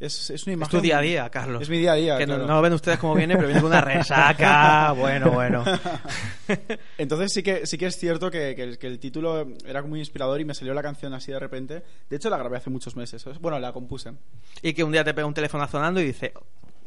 [0.00, 0.78] Es, es una Es imagen...
[0.78, 1.62] tu día a día, Carlos.
[1.62, 2.48] Es mi día a día, Que no, claro.
[2.48, 4.92] no ven ustedes cómo viene, pero viene con una resaca.
[4.98, 5.64] Bueno, bueno.
[6.98, 10.00] Entonces sí que sí que es cierto que, que el, que el título era muy
[10.00, 11.82] inspirador y me salió la canción así de repente.
[12.10, 13.24] De hecho la grabé hace muchos meses.
[13.40, 14.12] Bueno, la compuse.
[14.62, 16.32] Y que un día te pega un teléfono sonando y dice...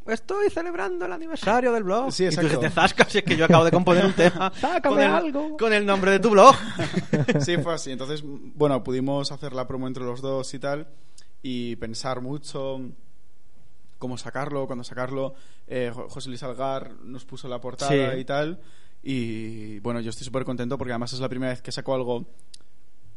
[0.08, 2.12] Estoy celebrando el aniversario del blog.
[2.12, 2.60] Sí, y tú exacto.
[2.60, 5.58] te zascas y es que yo acabo de componer un tema Sácame con el, algo.
[5.58, 6.56] con el nombre de tu blog.
[7.42, 7.92] Sí, fue así.
[7.92, 10.88] Entonces, bueno, pudimos hacer la promo entre los dos y tal
[11.44, 12.80] y pensar mucho
[14.00, 15.34] cómo sacarlo, cuándo sacarlo.
[15.68, 18.20] Eh, Jo- José Luis Algar nos puso la portada Sí.
[18.20, 18.60] y tal.
[19.04, 22.26] Y bueno, yo estoy súper contento porque además es la primera vez que saco algo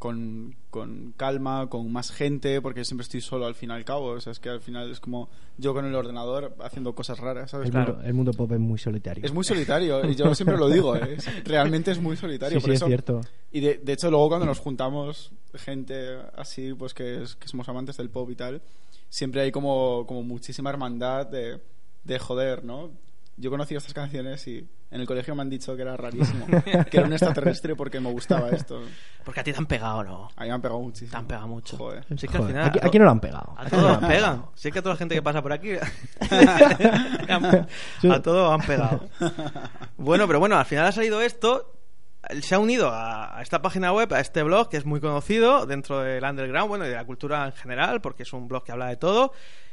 [0.00, 4.06] con, con calma, con más gente, porque siempre estoy solo al fin y al cabo.
[4.06, 7.50] O sea, es que al final es como yo con el ordenador haciendo cosas raras,
[7.50, 7.68] ¿sabes?
[7.68, 9.24] El, mundo, el mundo pop es muy solitario.
[9.24, 11.16] Es muy solitario, y yo siempre lo digo, ¿eh?
[11.18, 12.58] Es- realmente es muy solitario.
[12.58, 13.20] Sí, por sí, es cierto.
[13.52, 17.68] Y de, de hecho, luego cuando nos juntamos, gente así, pues que, es- que somos
[17.68, 18.62] amantes del pop y tal,
[19.10, 21.60] siempre hay como, como muchísima hermandad de,
[22.04, 22.90] de joder, ¿no?
[23.36, 26.46] Yo he conocido estas canciones y en el colegio me han dicho que era rarísimo,
[26.90, 28.82] que era un extraterrestre porque me gustaba esto.
[29.24, 30.28] Porque a ti te han pegado, ¿no?
[30.36, 31.10] A mí me han pegado muchísimo.
[31.10, 31.76] Te han pegado mucho.
[31.78, 32.04] Joder.
[32.18, 32.68] Sí que al Joder, final...
[32.68, 33.54] aquí, aquí no lo han pegado.
[33.56, 34.14] A Aquí todos no lo han pegan.
[34.16, 34.52] pegado.
[34.56, 35.70] Sí que a toda la gente que pasa por aquí...
[38.10, 39.08] a todos han pegado.
[39.96, 41.72] Bueno, pero bueno, al final ha salido esto.
[42.42, 45.64] Se ha unido a, a esta página web, a este blog que es muy conocido
[45.66, 48.72] dentro del underground, bueno, y de la cultura en general, porque es un blog que
[48.72, 49.32] habla de todo.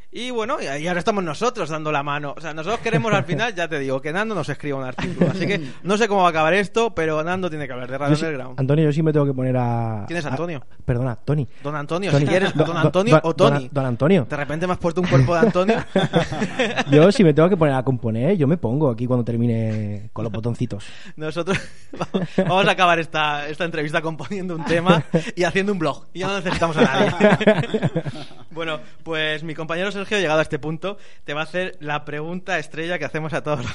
[0.10, 2.34] Y bueno, y ahora estamos nosotros dando la mano.
[2.36, 5.30] O sea, nosotros queremos al final, ya te digo, que Nando nos escriba un artículo.
[5.30, 7.98] Así que no sé cómo va a acabar esto, pero Nando tiene que hablar de
[7.98, 8.58] Radio sí- Underground.
[8.60, 10.06] Antonio, yo sí me tengo que poner a.
[10.08, 10.63] ¿Quién es a- Antonio?
[10.86, 11.46] perdona, Tony.
[11.62, 12.24] Don Antonio, Tony.
[12.24, 13.70] si quieres, Do- Don do- Antonio do- o don- Tony.
[13.72, 14.26] Don Antonio.
[14.30, 15.76] De repente me has puesto un cuerpo de Antonio.
[16.89, 20.24] Yo si me tengo que poner a componer, yo me pongo aquí cuando termine con
[20.24, 20.86] los botoncitos.
[21.17, 21.60] Nosotros
[21.91, 25.04] vamos, vamos a acabar esta, esta entrevista componiendo un tema
[25.36, 26.06] y haciendo un blog.
[26.13, 27.12] Y ya no necesitamos a nadie.
[28.52, 32.57] bueno, pues mi compañero Sergio, llegado a este punto, te va a hacer la pregunta
[32.60, 33.65] estrella que hacemos a todos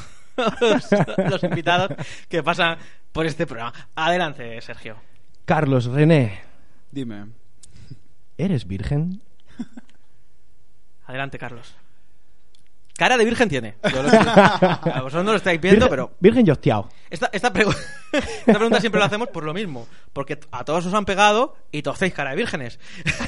[0.61, 0.89] los,
[1.31, 1.91] los invitados
[2.29, 2.79] que pasan
[3.13, 3.73] por este programa.
[3.95, 4.97] Adelante, Sergio.
[5.45, 6.41] Carlos René,
[6.91, 7.27] Dime.
[8.39, 9.21] ¿eres virgen?
[11.07, 11.75] Adelante, Carlos.
[12.97, 13.75] Cara de virgen tiene.
[13.93, 16.89] Yo lo estoy- a vosotros no lo estáis viendo, Virgen- pero Virgen y hostiao.
[17.11, 17.75] Esta, esta, pregu-
[18.13, 19.89] esta pregunta siempre la hacemos por lo mismo.
[20.13, 22.79] Porque a todos os han pegado y todos hacéis cara de vírgenes.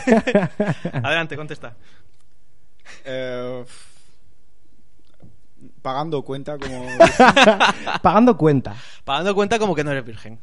[0.92, 1.74] Adelante, contesta.
[3.05, 3.64] Eh,
[5.83, 6.87] pagando cuenta como...
[8.03, 8.77] Pagando cuenta.
[9.05, 10.38] Pagando cuenta como que no eres virgen.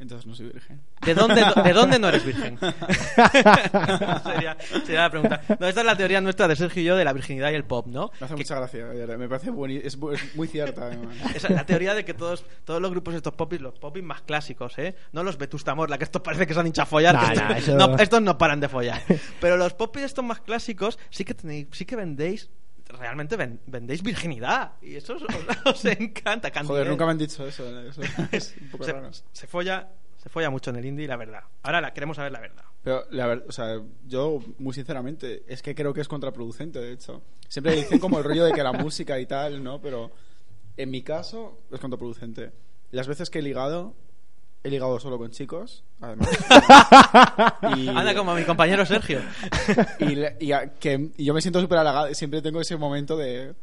[0.00, 0.80] Entonces no soy virgen.
[1.04, 2.58] ¿De dónde, ¿De dónde no eres virgen?
[4.24, 5.42] sería, sería la pregunta.
[5.58, 7.64] No, esta es la teoría nuestra de Sergio y yo de la virginidad y el
[7.64, 8.10] pop, ¿no?
[8.20, 8.86] Me hace Que- mucha gracia.
[9.18, 10.90] Me parece bueni- es, bu- es muy cierta.
[11.34, 14.78] Esa la teoría de que todos, todos los grupos estos popis, los popis más clásicos,
[14.78, 14.94] ¿eh?
[15.12, 17.14] No los Vetusta Morla, que estos parece que se han hinchado a follar.
[17.14, 19.02] Nah, que estos, nah, eso- no, estos no paran de follar.
[19.40, 22.48] Pero los popis estos más clásicos sí que tenéis, sí que vendéis,
[22.98, 24.72] realmente ven- vendéis virginidad.
[24.82, 25.22] Y eso os,
[25.66, 26.50] os encanta.
[26.64, 27.68] Joder, nunca me han dicho eso.
[27.80, 28.00] eso
[28.32, 29.10] es un poco se, raro.
[29.32, 31.44] se folla, se folla mucho en el indie, la verdad.
[31.62, 32.64] Ahora la queremos saber la verdad.
[32.82, 36.92] Pero la verdad, o sea, yo muy sinceramente, es que creo que es contraproducente, de
[36.92, 37.22] hecho.
[37.48, 39.80] Siempre dicen como el rollo de que la música y tal, ¿no?
[39.82, 40.10] Pero
[40.76, 42.52] en mi caso es contraproducente.
[42.90, 43.94] Las veces que he ligado,
[44.62, 46.28] he ligado solo con chicos, además.
[47.76, 49.20] y, Anda como mi compañero Sergio.
[49.98, 53.16] y, le- y a- que, y yo me siento súper halagado, siempre tengo ese momento
[53.16, 53.54] de,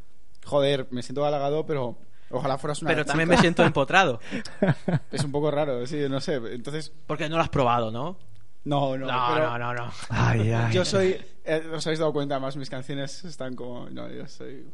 [0.45, 1.97] joder, me siento halagado, pero
[2.29, 3.35] ojalá fueras una Pero también chica.
[3.37, 4.19] me siento empotrado.
[5.11, 6.35] Es un poco raro, sí, no sé.
[6.35, 8.17] Entonces, Porque no lo has probado, ¿no?
[8.65, 9.91] no, no, No, pero- no, no, no.
[10.09, 10.73] Ay, ay.
[10.73, 11.15] Yo soy.
[11.45, 13.89] eh, os habéis dado cuenta, además, mis canciones están como.
[13.89, 14.65] No, yo soy.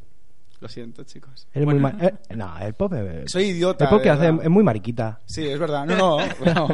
[0.63, 1.45] Lo siento, chicos.
[1.53, 3.29] Eres muy ma- eh, no, el pop es...
[3.33, 3.83] Soy idiota.
[3.83, 5.19] El pop que hace es muy mariquita.
[5.25, 5.85] Sí, es verdad.
[5.85, 6.25] No, no.
[6.55, 6.65] no.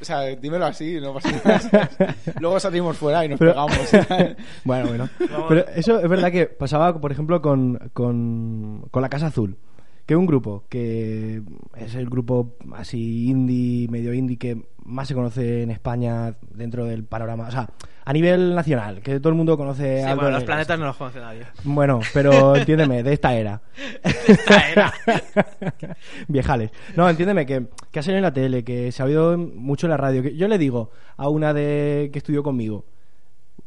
[0.00, 1.90] O sea, dímelo así, no pasa nada.
[2.40, 4.36] Luego salimos fuera y nos Pero- pegamos.
[4.64, 5.08] bueno, bueno.
[5.50, 9.54] Pero eso es verdad que pasaba, por ejemplo, con, con, con La Casa Azul.
[10.06, 11.42] Que un grupo que
[11.76, 17.04] es el grupo así indie, medio indie, que más se conoce en España dentro del
[17.04, 17.48] panorama.
[17.48, 17.70] O sea,
[18.04, 20.46] a nivel nacional, que todo el mundo conoce Sí, algo bueno, de los ellos.
[20.46, 21.46] planetas no los conoce nadie.
[21.64, 23.62] Bueno, pero entiéndeme, de esta era.
[24.02, 24.92] esta era.
[26.28, 26.70] Viejales.
[26.96, 29.90] No, entiéndeme que, que ha salido en la tele, que se ha oído mucho en
[29.92, 30.22] la radio.
[30.22, 32.84] Que yo le digo a una de que estudió conmigo,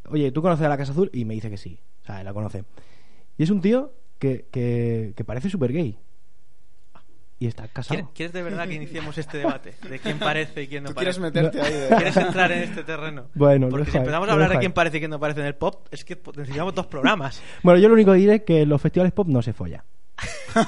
[0.08, 1.10] oye, ¿tú conoces a la Casa Azul?
[1.12, 1.80] Y me dice que sí.
[2.02, 2.62] O sea, la conoce.
[3.36, 5.98] Y es un tío que, que, que parece súper gay.
[7.40, 8.10] Y está casado.
[8.14, 9.74] ¿Quieres, de verdad que iniciemos este debate?
[9.88, 11.20] De quién parece y quién no Tú parece.
[11.20, 13.26] quieres meterte ahí de- ¿Quieres entrar en este terreno?
[13.34, 15.54] Bueno, Porque si empezamos a hablar de quién parece y quién no parece en el
[15.54, 17.40] pop, es que necesitamos dos programas.
[17.62, 19.84] Bueno, yo lo único que diré es que en los festivales pop no se folla.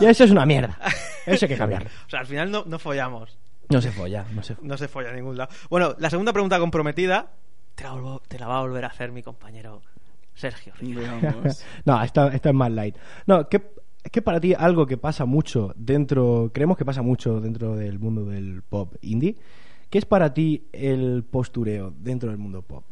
[0.00, 0.78] y eso es una mierda.
[1.26, 1.88] Eso hay que cambiarlo.
[2.06, 3.38] O sea, al final no, no follamos.
[3.68, 4.68] No se folla, no se folla.
[4.68, 5.50] No se folla a ningún lado.
[5.68, 7.30] Bueno, la segunda pregunta comprometida
[7.74, 9.82] te la, volvo- te la va a volver a hacer mi compañero
[10.34, 10.72] Sergio.
[11.84, 12.96] No, esta, esta es más light.
[13.26, 13.62] No, ¿qué,
[14.08, 17.98] es que para ti algo que pasa mucho dentro, creemos que pasa mucho dentro del
[17.98, 19.36] mundo del pop indie,
[19.90, 22.84] ¿qué es para ti el postureo dentro del mundo pop?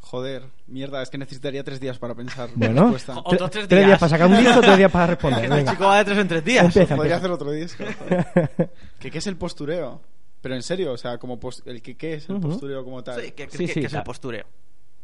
[0.00, 2.48] Joder, mierda, es que necesitaría tres días para pensar.
[2.56, 2.86] la Bueno,
[3.24, 3.98] Otros tre- tres días.
[3.98, 5.52] para sacar un disco, tres días para responder.
[5.52, 6.64] El chico va de tres en tres días.
[6.64, 7.16] Empieza, Podría empieza.
[7.18, 7.84] hacer otro disco.
[8.98, 10.00] ¿Qué, ¿Qué es el postureo?
[10.40, 13.20] Pero en serio, o sea, como pos- el que qué es el postureo como tal.
[13.20, 14.46] Sí, ¿qué, Sí, qué- sí, qué es el postureo?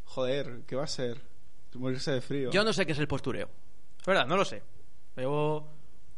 [0.06, 1.20] Joder, ¿qué va a ser?
[1.74, 2.50] Morirse de frío.
[2.50, 3.48] Yo no sé qué es el postureo.
[4.04, 4.62] Es verdad, no lo sé.
[5.16, 5.66] Llevo...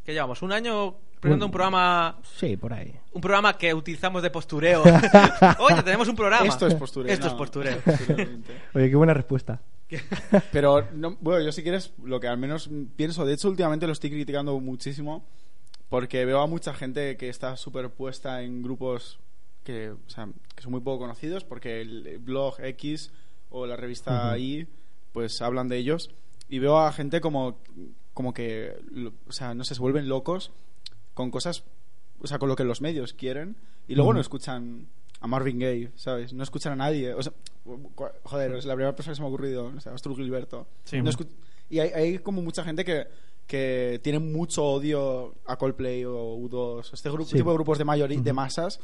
[0.05, 0.43] ¿Qué llevamos?
[0.43, 2.93] ¿Un año presentando un programa Sí, por ahí.
[3.13, 4.83] un programa que utilizamos de postureo.
[5.61, 6.47] Oye, tenemos un programa.
[6.49, 7.13] Esto es postureo.
[7.13, 7.79] Esto es no, postureo.
[7.81, 8.29] postureo.
[8.75, 9.61] Oye, qué buena respuesta.
[10.53, 13.93] Pero, no, bueno, yo si quieres, lo que al menos pienso, de hecho últimamente lo
[13.93, 15.25] estoy criticando muchísimo,
[15.89, 19.21] porque veo a mucha gente que está superpuesta en grupos
[19.63, 23.13] que, o sea, que son muy poco conocidos, porque el blog X
[23.51, 24.39] o la revista Ujú.
[24.39, 24.69] I,
[25.13, 26.11] pues hablan de ellos,
[26.49, 27.59] y veo a gente como,
[28.15, 28.77] como que,
[29.27, 30.53] o sea, no sé, se vuelven locos
[31.15, 31.65] con cosas,
[32.21, 33.57] o sea, con lo que los medios quieren,
[33.89, 34.87] y luego no escuchan
[35.21, 36.33] a Marvin Gaye, ¿sabes?
[36.33, 37.15] No escuchan a nadie.
[37.15, 37.33] O sea,
[38.25, 40.67] joder, es la primera persona que se me ha ocurrido, o sea, Astrud Gilberto.
[40.85, 41.01] Sí.
[41.01, 41.11] No
[41.69, 43.07] y hay, hay como mucha gente que,
[43.47, 47.37] que tiene mucho odio a Coldplay o U2, este grupo, Sí.
[47.37, 48.79] tipo de grupos de mayoría, de masas,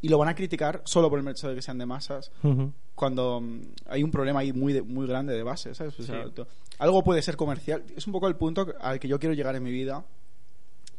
[0.00, 2.72] y lo van a criticar solo por el hecho de que sean de masas, Ujú.
[2.94, 5.98] cuando mm, hay un problema ahí muy, de- muy grande de base, ¿sabes?
[5.98, 6.42] O sea, Sí.
[6.78, 7.84] algo puede ser comercial.
[7.96, 10.04] Es un poco el punto al que yo quiero llegar en mi vida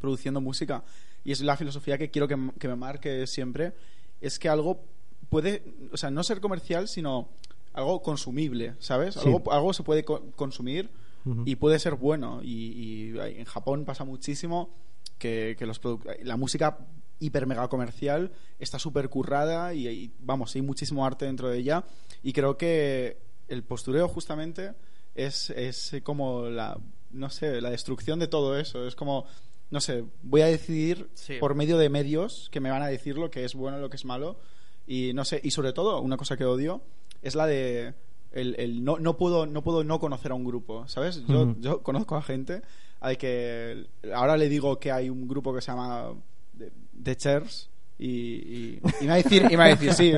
[0.00, 0.84] produciendo música
[1.24, 3.72] y es la filosofía que quiero que, que me marque siempre
[4.20, 4.80] es que algo
[5.28, 7.28] puede o sea no ser comercial sino
[7.72, 9.20] algo consumible sabes Sí.
[9.26, 10.90] algo, algo se puede co- consumir
[11.24, 11.42] Ujú.
[11.46, 14.70] y puede ser bueno y, y en Japón pasa muchísimo
[15.18, 15.80] que, que los
[16.22, 16.78] la música
[17.20, 21.84] hiper mega comercial está súper currada y, y, vamos hay muchísimo arte dentro de ella.
[22.22, 24.74] Y creo que el postureo justamente
[25.14, 26.78] es, es como la
[27.10, 28.86] no sé la destrucción de todo eso.
[28.86, 29.24] Es como
[29.70, 31.34] no sé voy a decidir Sí.
[31.40, 33.96] por medio de medios que me van a decir lo que es bueno lo que
[33.96, 34.38] es malo.
[34.86, 36.82] Y no sé y sobre todo una cosa que odio
[37.22, 37.94] es la de
[38.32, 41.82] el, el no, no puedo no puedo no conocer a un grupo sabes yo, yo
[41.82, 42.62] conozco a gente
[43.00, 46.12] al que ahora le digo que hay un grupo que se llama
[46.98, 47.70] The, The Chairs
[48.00, 50.12] y, y, y me va a decir y me va a decir sí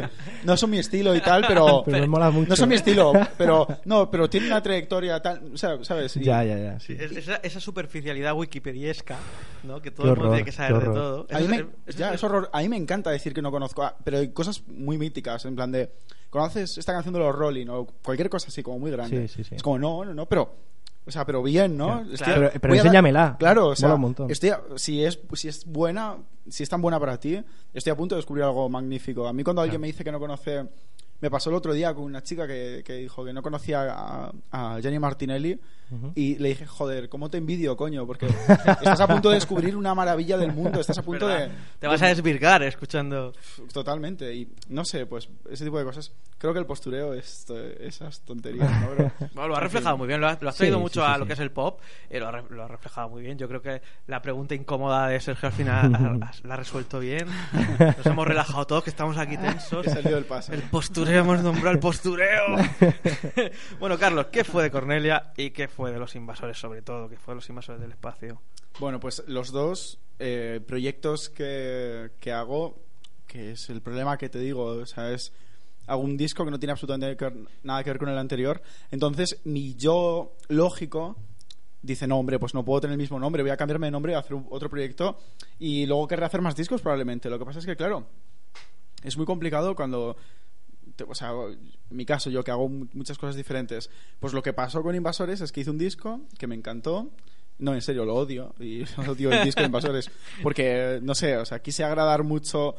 [0.45, 2.51] no son mi estilo y tal pero Pero me mola mucho.
[2.51, 6.25] no son mi estilo pero no pero tiene una trayectoria tal o sea, sabes Y-
[6.25, 6.79] Ya, ya, ya.
[6.79, 9.17] Sí, es- esa, esa superficialidad wikipediesca,
[9.63, 9.81] ¿no?
[9.81, 10.95] Que todo Qué el mundo horror, tiene que saber de horror.
[10.95, 11.27] todo.
[11.31, 12.51] A mí, me, es- ya, es- es horror.
[12.53, 15.57] a mí me encanta decir que no conozco, a- pero hay cosas muy míticas, en
[15.57, 15.91] plan de,
[16.29, 17.69] ¿conoces esta canción de los Rolling?
[17.69, 19.27] O cualquier cosa así, como muy grande.
[19.27, 19.55] Sí, sí, sí.
[19.55, 20.55] Es como, no, no, no, pero,
[21.11, 21.87] o sea, pero bien, ¿no?
[21.87, 22.03] Claro.
[22.13, 23.37] Estoy- Claro, pero- pero a enséñamela.
[23.39, 24.31] claro, o sea, Mola un montón.
[24.31, 26.17] estoy a- si, es, si es buena,
[26.49, 27.43] si es tan buena para ti,
[27.75, 29.27] estoy a punto de descubrir algo magnífico.
[29.29, 29.81] A mí cuando alguien Claro.
[29.83, 30.67] me dice que no conoce...
[31.21, 34.33] Me pasó el otro día con una chica que, que dijo que no conocía a,
[34.51, 35.59] a Jenny Martinelli
[36.15, 38.07] y le dije, joder, ¿cómo te envidio, coño?
[38.07, 41.51] Porque estás a punto de descubrir una maravilla del mundo, estás a punto de...
[41.81, 43.33] Te vas a desvirgar escuchando.
[43.73, 44.33] Totalmente.
[44.33, 46.13] Y no sé, pues ese tipo de cosas.
[46.39, 47.45] Creo que el postureo es
[47.81, 48.89] esas tonterías, ¿no?
[48.97, 51.07] Pero- Bueno, lo has reflejado muy bien, lo has, lo has traído sí, mucho sí,
[51.11, 51.19] a sí.
[51.21, 53.37] lo que es el pop, eh, lo, has has reflejado muy bien.
[53.37, 57.01] Yo creo que la pregunta incómoda de Sergio al final ha- ha- la ha resuelto
[57.01, 57.27] bien.
[57.97, 59.85] Nos hemos relajado todos, que estamos aquí tensos.
[59.89, 60.53] He salido del paso.
[60.53, 62.57] El postureo, nombrado el postureo.
[63.81, 67.09] bueno, Carlos, ¿qué fue de Cornelia y qué fue de los invasores, sobre todo?
[67.09, 68.41] ¿Qué fue de los invasores del espacio?
[68.79, 72.79] Bueno, pues los dos eh, proyectos que, que hago,
[73.27, 75.33] que es el problema que te digo, o sea, es
[75.87, 77.17] hago un disco que no tiene absolutamente
[77.65, 78.63] nada que ver con el anterior.
[78.91, 81.17] Entonces, mi yo lógico
[81.83, 84.13] dice, no, hombre, pues no puedo tener el mismo nombre, voy a cambiarme de nombre,
[84.13, 85.19] voy a hacer otro proyecto
[85.59, 87.29] y luego querré hacer más discos probablemente.
[87.29, 88.07] Lo que pasa es que, claro,
[89.03, 90.17] es muy complicado cuando
[91.09, 94.53] o sea, en mi caso, yo que hago mu- muchas cosas diferentes, pues lo que
[94.53, 97.11] pasó con Invasores es que hice un disco que me encantó.
[97.59, 98.55] No, en serio, lo odio.
[98.59, 100.11] Y odio el disco de Invasores.
[100.43, 102.75] Porque, no sé, o sea, quise agradar mucho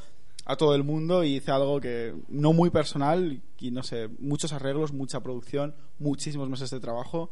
[0.45, 4.51] a todo el mundo y hice algo que no muy personal y no sé, muchos
[4.53, 7.29] arreglos, mucha producción, muchísimos meses de trabajo.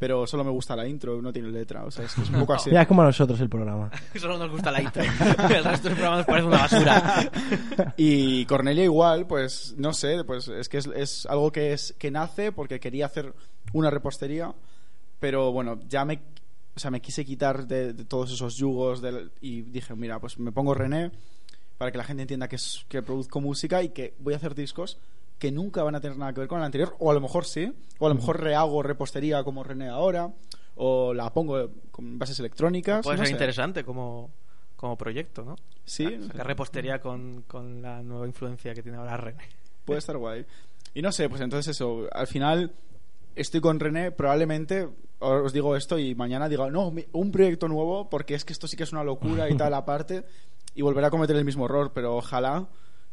[0.00, 1.84] Pero solo me gusta la intro, no tiene letra.
[1.84, 2.70] O sea, es, que es un poco así.
[2.70, 3.90] Ya es como a nosotros el programa.
[4.18, 5.02] Solo nos gusta la intro.
[5.50, 7.30] El resto del programa nos parece una basura.
[7.98, 12.10] Y Cornelia igual, pues no sé, pues es que es, es algo que es que
[12.10, 13.34] nace porque quería hacer
[13.74, 14.54] una repostería,
[15.20, 16.18] pero bueno, ya me
[16.74, 20.38] o sea, me quise quitar de, de todos esos yugos del- y dije, mira, pues
[20.38, 21.10] me pongo René
[21.76, 24.54] para que la gente entienda que es que produzco música y que voy a hacer
[24.54, 24.96] discos
[25.40, 27.46] que nunca van a tener nada que ver con el anterior, o a lo mejor
[27.46, 30.30] sí, o a lo mejor rehago repostería como René ahora,
[30.76, 33.02] o la pongo con bases electrónicas.
[33.02, 33.32] Puede no ser sé.
[33.32, 34.30] interesante como,
[34.76, 35.56] como proyecto, ¿no?
[35.84, 39.48] Sí, sacar repostería con, con la nueva influencia que tiene ahora René.
[39.86, 40.44] Puede estar guay.
[40.92, 42.74] Y no sé, pues entonces eso, al final
[43.34, 44.88] estoy con René, probablemente
[45.20, 48.76] os digo esto y mañana digo, no, un proyecto nuevo, porque es que esto sí
[48.76, 50.24] que es una locura y tal aparte,
[50.74, 52.68] y volveré a cometer el mismo error, pero ojalá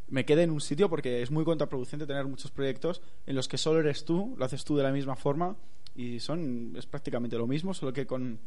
[0.09, 3.57] me quede en un sitio porque es muy contraproducente tener muchos proyectos en los que
[3.57, 5.55] solo eres tú, lo haces tú de la misma forma
[5.95, 8.39] y son es prácticamente lo mismo, solo que con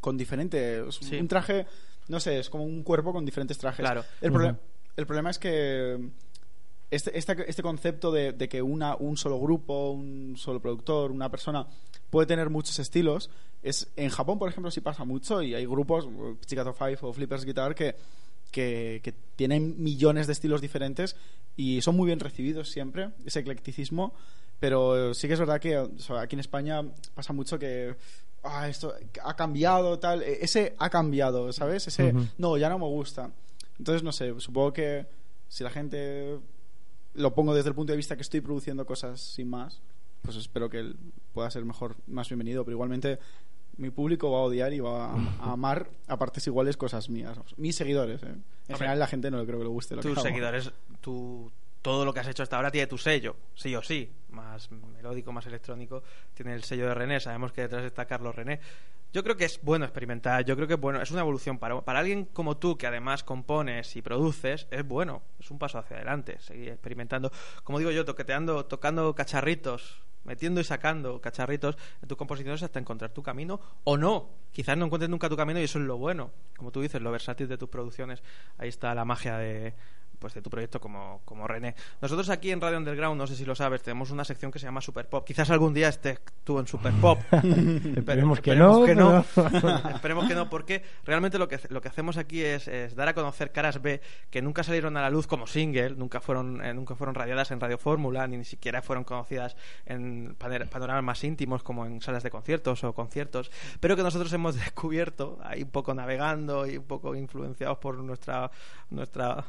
[0.00, 1.16] con diferentes Sí.
[1.16, 1.66] un traje,
[2.08, 3.84] no sé, es como un cuerpo con diferentes trajes.
[3.84, 4.02] Claro.
[4.22, 4.56] El, proble-
[4.96, 6.08] el problema es que
[6.90, 11.30] este, esta- este concepto de, de que una, un solo grupo, un solo productor, una
[11.30, 11.66] persona
[12.08, 13.30] puede tener muchos estilos,
[13.62, 16.08] es en Japón, por ejemplo, sí pasa mucho y hay grupos,
[16.46, 17.94] Chicato Five o Flippers Guitar, que,
[18.50, 21.16] que, que tienen millones de estilos diferentes
[21.56, 24.12] y son muy bien recibidos siempre, ese eclecticismo,
[24.58, 26.82] pero sí que es verdad que o sea, aquí en España
[27.14, 27.94] pasa mucho que
[28.42, 28.94] ah, esto
[29.24, 31.86] ha cambiado, tal, e- ese ha cambiado, ¿sabes?
[31.86, 32.26] Ese Ujú.
[32.38, 33.30] no, ya no me gusta.
[33.78, 35.06] Entonces, no sé, supongo que
[35.48, 36.38] si la gente
[37.14, 39.80] lo pongo desde el punto de vista que estoy produciendo cosas sin más,
[40.22, 40.92] pues espero que
[41.32, 42.64] pueda ser mejor, más bienvenido.
[42.64, 43.18] Pero igualmente
[43.80, 45.14] mi público va a odiar y va a,
[45.52, 47.38] amar a partes iguales cosas mías.
[47.56, 48.26] Mis seguidores, ¿eh?
[48.26, 48.76] En Hombre.
[48.76, 50.26] general la gente no creo que le guste lo que Tus hago.
[50.26, 51.50] seguidores, tu,
[51.82, 54.10] todo lo que has hecho hasta ahora tiene tu sello, sí o sí.
[54.30, 56.02] Más melódico, más electrónico,
[56.34, 57.18] tiene el sello de René.
[57.20, 58.60] Sabemos que detrás está Carlos René.
[59.12, 61.80] Yo creo que es bueno experimentar, yo creo que es bueno, es una evolución para,
[61.80, 65.96] para alguien como tú que además compones y produces, es bueno, es un paso hacia
[65.96, 67.32] adelante, seguir experimentando,
[67.64, 73.12] como digo yo, toqueteando, tocando cacharritos, metiendo y sacando cacharritos en tus composiciones hasta encontrar
[73.12, 76.30] tu camino o no, quizás no encuentres nunca tu camino y eso es lo bueno,
[76.56, 78.22] como tú dices, lo versátil de tus producciones,
[78.58, 79.74] ahí está la magia de
[80.20, 81.74] pues de tu proyecto como, como René.
[82.00, 84.66] Nosotros aquí en Radio Underground, no sé si lo sabes, tenemos una sección que se
[84.66, 85.24] llama Super Pop.
[85.26, 87.18] Quizás algún día estés tú en Super Pop.
[87.32, 89.24] Esperemos que esperemos no, que no.
[89.34, 93.08] pero- Esperemos que no, porque realmente lo que, lo que hacemos aquí es, es dar
[93.08, 94.00] a conocer caras B
[94.30, 97.60] que nunca salieron a la luz como single, nunca fueron, eh, nunca fueron radiadas en
[97.60, 99.56] Radio Fórmula, ni, ni siquiera fueron conocidas
[99.86, 103.50] en panor- panoramas más íntimos como en salas de conciertos o conciertos,
[103.80, 108.50] pero que nosotros hemos descubierto ahí un poco navegando y un poco influenciados por nuestra
[108.90, 109.44] nuestra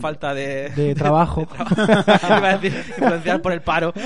[0.00, 1.46] falta de, de trabajo.
[1.76, 3.92] Iba a decir, influenciar por el paro.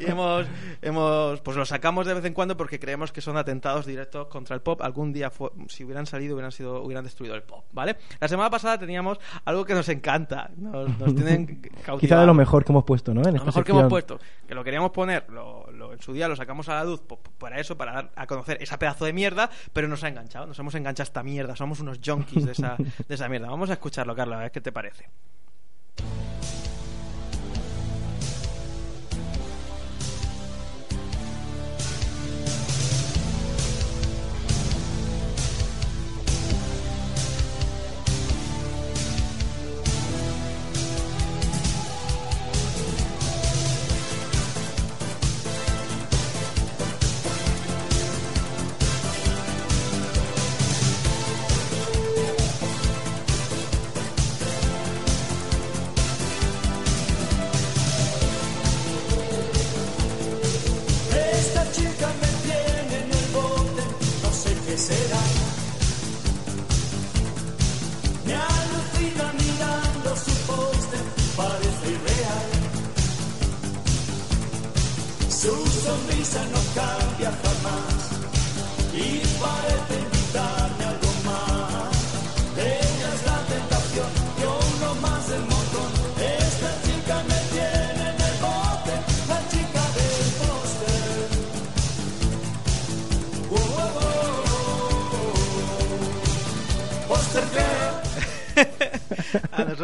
[0.00, 0.46] y hemos,
[0.80, 4.54] hemos, pues lo sacamos de vez en cuando porque creemos que son atentados directos contra
[4.54, 4.80] el pop.
[4.82, 7.96] Algún día, fue- si hubieran salido, hubieran sido, hubieran destruido el pop, ¿vale?
[8.20, 11.62] La semana pasada teníamos algo que nos encanta, nos, nos tienen.
[12.00, 13.22] Quizá de lo mejor que hemos puesto, ¿no?
[13.22, 16.28] En Lo mejor que hemos puesto, que lo queríamos poner, lo, lo- en su día
[16.28, 19.12] lo sacamos a la luz po- para eso, para dar a conocer esa pedazo de
[19.12, 22.52] mierda, pero nos ha enganchado, nos hemos enganchado a esta mierda, somos unos junkies de
[22.52, 23.41] esa, de esa mierda.
[23.48, 25.08] Vamos a escucharlo, Carlos, a ver qué te parece.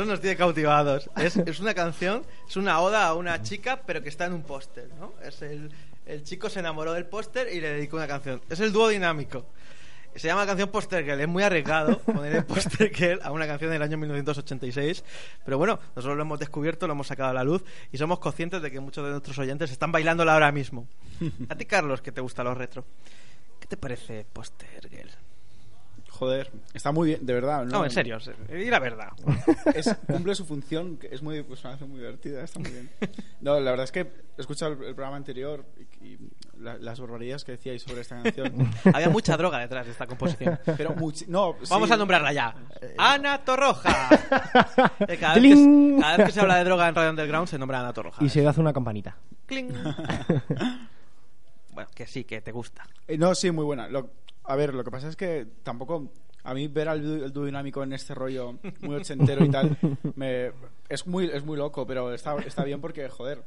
[0.09, 1.11] Nos tiene cautivados.
[1.17, 4.43] Es, es una canción, es una oda a una chica, pero que está en un
[4.43, 5.15] póster, ¿no?
[5.23, 5.71] Es el,
[6.07, 8.41] el chico se enamoró del póster y le dedicó una canción.
[8.49, 9.47] Es el dúo dinámico.
[10.15, 11.21] Se llama la canción Poster Girl.
[11.21, 15.05] Es muy arriesgado poner el Poster Girl a una canción del año 1986.
[15.45, 18.63] Pero bueno, nosotros lo hemos descubierto, lo hemos sacado a la luz y somos conscientes
[18.63, 20.89] de que muchos de nuestros oyentes están bailándola ahora mismo.
[21.49, 22.85] A ti, Carlos, que te gusta los retro.
[23.61, 25.11] ¿Qué te parece Poster Girl?
[26.19, 27.65] Joder, está muy bien, de verdad.
[27.65, 29.11] No, en serio, se- di la verdad.
[29.73, 32.91] Es- cumple su función, que es muy, pues, una muy divertida, está muy bien.
[33.41, 35.65] No, la verdad es que he escuchado el, el programa anterior
[36.01, 36.19] y, y
[36.59, 38.69] la- las barbaridades que decíais sobre esta canción.
[38.93, 40.59] Había mucha droga detrás de esta composición.
[40.77, 40.97] Pero
[41.29, 41.95] no, Vamos sí.
[41.95, 42.53] a nombrarla ya.
[42.99, 44.09] Ana Torroja.
[45.07, 47.59] Eh, Cada vez, que, cada vez que se habla de droga en Radio Underground se
[47.59, 48.25] nombra Ana Torroja.
[48.25, 49.17] Y se hace una campanita.
[49.47, 49.69] Cling.
[51.73, 52.85] bueno, que sí, que te gusta.
[53.07, 53.89] Eh, No, sí, muy buena.
[53.89, 54.11] Lo-
[54.49, 56.11] a ver, lo que pasa es que tampoco.
[56.45, 59.77] A mí ver al el dúo dinámico en este rollo muy ochentero y tal,
[60.17, 60.53] me,
[60.89, 63.43] es, muy, es muy loco, pero está, está bien porque, joder,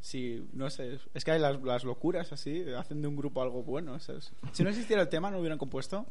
[0.00, 3.62] si, no sé, es que hay las, las locuras así, hacen de un grupo algo
[3.62, 3.98] bueno.
[4.52, 6.06] Si no existiera el tema, no hubieran compuesto,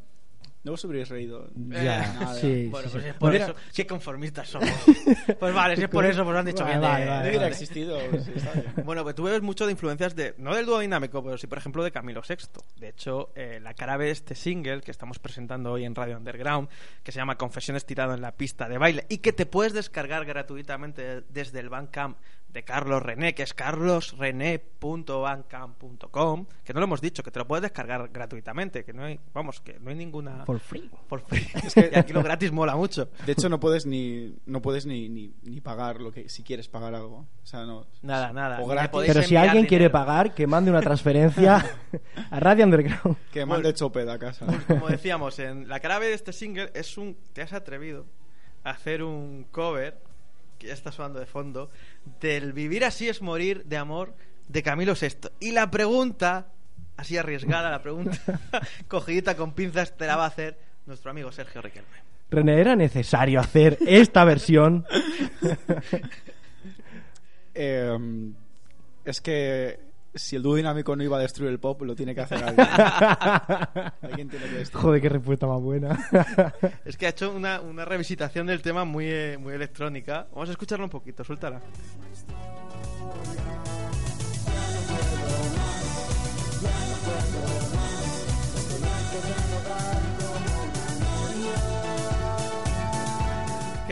[0.68, 1.48] no os hubierais reído.
[1.56, 3.08] Ya, sí, Bueno, sí, pues sí.
[3.08, 3.54] es por Mira- eso.
[3.74, 4.68] Qué conformistas somos.
[5.38, 6.80] Pues vale, si es por eso, pues lo han dicho Vale, bien.
[6.82, 7.96] de- vale, No vale, hubiera existido.
[7.98, 8.24] bien.
[8.84, 11.58] Bueno, pues tú bebes mucho de influencias de, no del dúo dinámico, pero sí, por
[11.58, 12.36] ejemplo, de Camilo VI.
[12.76, 16.68] De hecho, eh, la cara de este single que estamos presentando hoy en Radio Underground,
[17.02, 20.24] que se llama Confesiones tirado en la pista de baile y que te puedes descargar
[20.24, 22.16] gratuitamente desde el Bandcamp
[22.48, 27.62] de Carlos René, que es carlosrené.bandcamp.com, que no lo hemos dicho, que te lo puedes
[27.62, 30.44] descargar gratuitamente, que no hay, vamos, que no hay ninguna...
[30.44, 30.90] For free.
[31.08, 31.46] Por free.
[31.54, 33.08] Es que aquí lo gratis mola mucho.
[33.26, 36.68] De hecho, no puedes ni no puedes ni, ni, ni pagar lo que si quieres
[36.68, 37.26] pagar algo.
[37.42, 37.86] O sea, no.
[38.02, 38.60] Nada, nada.
[38.60, 39.00] O gratis.
[39.06, 41.64] Pero si alguien quiere pagar, que mande una transferencia
[42.30, 43.16] a Radio Underground.
[43.32, 44.46] Que mande Choped a casa.
[44.66, 47.16] como decíamos, en la cara B de este single es un.
[47.32, 48.06] Te has atrevido
[48.64, 49.98] a hacer un cover,
[50.58, 51.70] que ya está sonando de fondo,
[52.20, 54.14] del Vivir así es morir de amor
[54.48, 55.28] de Camilo VI.
[55.40, 56.48] Y la pregunta,
[56.96, 58.18] así arriesgada, la pregunta,
[58.88, 62.08] cogidita con pinzas, te la va a hacer nuestro amigo Sergio Riquelme.
[62.30, 64.86] René, ¿era necesario hacer esta versión?
[67.60, 67.98] Eh,
[69.04, 69.80] es que
[70.18, 72.66] si el dúo dinámico no iba a destruir el pop, lo tiene que hacer alguien.
[74.02, 74.82] Alguien tiene que destruir.
[74.82, 75.98] Joder, qué respuesta más buena.
[76.84, 80.26] Es que ha hecho una, una revisitación del tema muy, eh, muy electrónica.
[80.32, 81.60] Vamos a escucharlo un poquito, suéltala.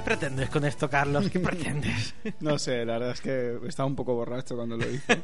[0.06, 1.28] Pretendes con esto, Carlos?
[1.30, 2.14] ¿Qué pretendes?
[2.40, 5.20] No sé, la verdad es que estaba un poco borracho cuando lo hice.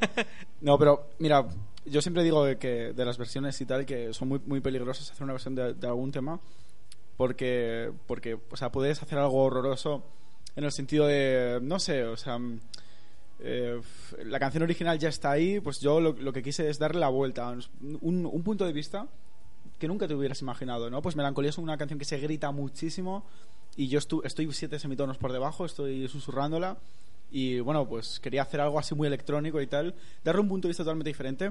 [0.60, 1.46] No, pero mira,
[1.84, 5.34] yo siempre digo que de las versiones y tal, que son muy, peligrosas hacer una
[5.34, 6.40] versión de, algún tema,
[7.16, 10.02] porque, porque, o sea, puedes hacer algo horroroso
[10.56, 12.60] en el sentido de, no sé, o sea, mm,
[13.40, 13.80] eh,
[14.24, 17.08] la canción original ya está ahí, pues yo lo, lo que quise es darle la
[17.08, 17.54] vuelta,
[18.00, 19.06] un punto de vista
[19.82, 21.02] que nunca te hubieras imaginado, ¿no?
[21.02, 23.24] Pues Melancolía es una canción que se grita muchísimo
[23.76, 26.76] y yo estu- estoy siete semitonos por debajo, estoy susurrándola
[27.32, 30.70] y bueno, pues quería hacer algo así muy electrónico y tal, darle un punto de
[30.70, 31.50] vista totalmente diferente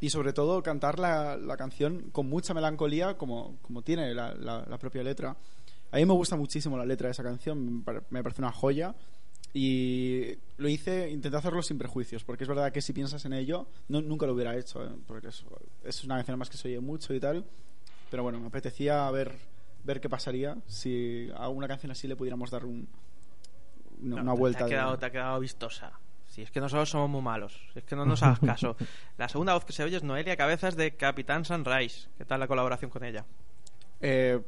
[0.00, 4.64] y sobre todo cantar la, la canción con mucha melancolía como, como tiene la, la-
[4.68, 5.36] la propia letra.
[5.90, 8.52] A mí me gusta muchísimo la letra de esa canción, me pare- me parece una
[8.52, 8.94] joya
[9.54, 13.66] y lo hice, intenté hacerlo sin prejuicios, porque es verdad que si piensas en ello,
[13.88, 14.90] no, nunca lo hubiera hecho, ¿eh?
[15.06, 15.44] porque es,
[15.84, 17.44] es una canción más que se oye mucho y tal,
[18.10, 19.32] pero bueno, me apetecía ver,
[19.84, 22.88] ver qué pasaría si a una canción así le pudiéramos dar un,
[24.02, 24.58] una, No, una te- vuelta.
[24.58, 25.92] Te ha, de- quedado, te ha quedado vistosa.
[26.28, 27.58] Si es que nosotros somos muy malos.
[27.72, 28.76] Si es que no nos hagas caso.
[29.18, 32.08] La segunda voz que se oye es Noelia Cabezas de Capitán Sunrise.
[32.16, 33.24] ¿Qué tal la colaboración con ella?
[34.00, 34.40] Eh,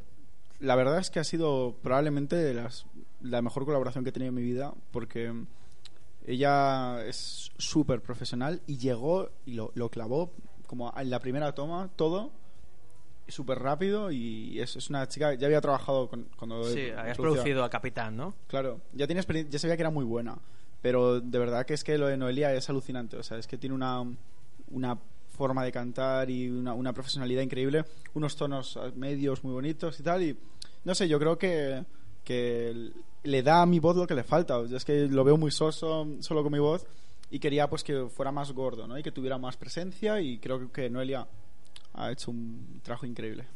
[0.60, 2.86] la verdad es que ha sido probablemente de las,
[3.22, 5.32] la mejor colaboración que he tenido en mi vida porque
[6.26, 10.32] ella es súper profesional y llegó y lo, lo clavó
[10.66, 12.30] como en la primera toma todo
[13.28, 17.62] súper rápido y es, es una chica ya había trabajado con, cuando Sí, habías producido-
[17.64, 18.34] a Capitán, ¿no?
[18.48, 20.36] Claro, ya experiencia, ya sabía que era muy buena,
[20.82, 23.56] pero de verdad que es que lo de Noelia es alucinante, o sea, es que
[23.56, 24.02] tiene una,
[24.70, 24.98] una
[25.36, 30.22] forma de cantar y una, una profesionalidad increíble, unos tonos medios muy bonitos y tal,
[30.24, 30.36] y
[30.84, 31.84] no sé, yo creo que,
[32.24, 32.90] que
[33.22, 35.36] le da a mi voz lo que le falta, o sea, es que lo veo
[35.36, 36.86] muy soso solo con mi voz
[37.30, 38.98] y quería pues que fuera más gordo, ¿no?
[38.98, 41.26] Y que tuviera más presencia y creo que Noelia
[41.94, 43.46] ha hecho un trabajo increíble.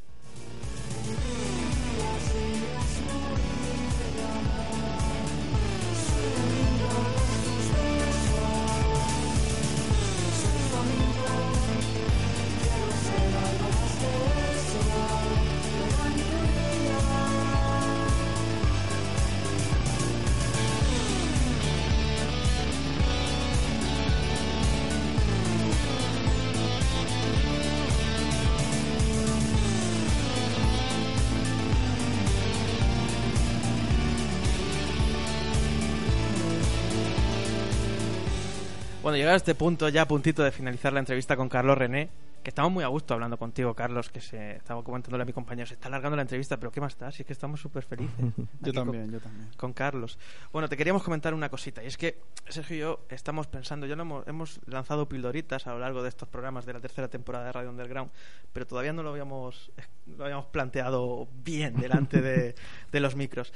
[39.14, 42.08] Bueno, llegado a este punto, ya a puntito de finalizar la entrevista con Carlos René,
[42.42, 45.68] que estamos muy a gusto hablando contigo, Carlos, que se estaba comentándole a mi compañero,
[45.68, 47.12] se está alargando la entrevista, pero ¿qué más está?
[47.12, 48.16] Si es que estamos súper felices.
[48.60, 49.50] Yo también, con- yo también.
[49.56, 50.18] Con Carlos.
[50.52, 53.94] Bueno, te queríamos comentar una cosita, y es que Sergio y yo estamos pensando, ya
[53.94, 57.44] lo hemos, hemos lanzado pildoritas a lo largo de estos programas de la tercera temporada
[57.44, 58.10] de Radio Underground,
[58.52, 59.70] pero todavía no lo habíamos,
[60.08, 62.56] lo habíamos planteado bien delante de,
[62.90, 63.52] de los micros.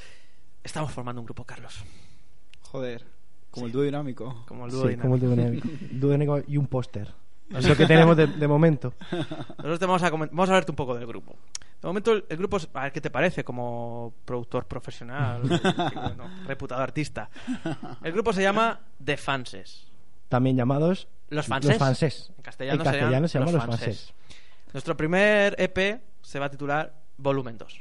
[0.63, 1.83] Estamos formando un grupo, Carlos.
[2.63, 3.05] Joder,
[3.51, 4.45] como el dúo dinámico.
[4.47, 5.03] Como el dúo Sí, dinámico.
[5.03, 5.69] como el dúo dinámico.
[5.93, 7.13] Dúo dinámico y un póster.
[7.51, 8.93] Es lo que tenemos de, de momento.
[9.11, 11.35] Nosotros te vamos a, vamos a hablarte un poco del grupo.
[11.81, 15.49] De momento, el, el grupo, es- a ver qué te parece como productor profesional, y,
[15.95, 17.31] bueno, reputado artista.
[18.03, 19.87] El grupo se llama The Fanses.
[20.29, 21.71] También llamados Los Fanses.
[21.71, 22.33] Los Fanses.
[22.37, 23.65] En castellano, En castellano se llaman Los.
[23.65, 24.13] Fanses.
[24.75, 27.81] Nuestro primer EP se va a titular Volumen 2.